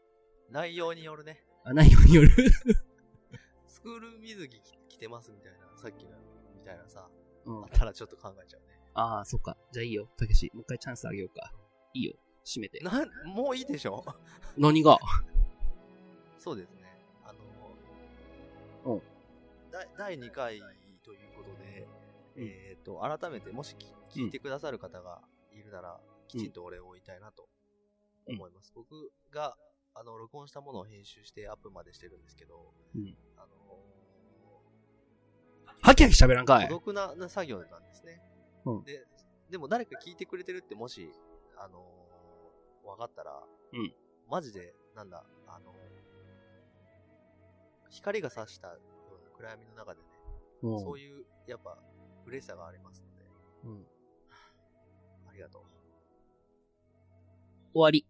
[0.51, 1.43] 内容によるね。
[1.63, 2.29] あ、内容による？
[3.67, 6.11] スクール水着着てますみたいな、さっきの、
[6.55, 7.07] みたいなさ、
[7.45, 7.65] うんあ。
[7.67, 8.79] ったらちょっと考えちゃうね。
[8.93, 9.57] ああ、そっか。
[9.71, 10.09] じゃあいいよ。
[10.17, 11.53] たけし、もう一回チャンスあげようか。
[11.93, 12.13] いいよ。
[12.45, 12.79] 閉めて。
[12.79, 14.05] な、もういいでしょ？
[14.57, 14.97] 何が？
[16.37, 16.83] そうですね。
[17.23, 19.01] あの、うん
[19.71, 20.59] 第第2回
[21.03, 21.87] ということで、
[22.37, 25.21] うんえっ、と、改めて、もしき聞いてくださる方が
[25.51, 27.49] いるなら、きちんとお礼を言いたいなと
[28.27, 28.71] 思います。
[28.75, 29.57] 僕が、
[29.93, 33.17] あの、録音したものを編集してアップまでしてるんですけど、うん。
[33.37, 33.55] あの
[35.81, 36.75] はきはき喋らんかい孤。
[36.75, 38.21] 独なな作業なんですね。
[38.65, 39.05] うんで、
[39.49, 41.11] でも誰か聞いてくれてるってもし、
[41.57, 41.81] あのー、
[42.85, 43.93] 分かったら、うん
[44.27, 45.75] マジで、なんだ、あのー
[47.91, 50.07] 光が差したような暗闇の中でね、
[50.63, 51.77] うんそういう、やっぱ、
[52.25, 53.25] 嬉しさがありますので、
[53.63, 53.87] うん。
[55.29, 55.61] ありがとう。
[57.73, 58.05] 終わり。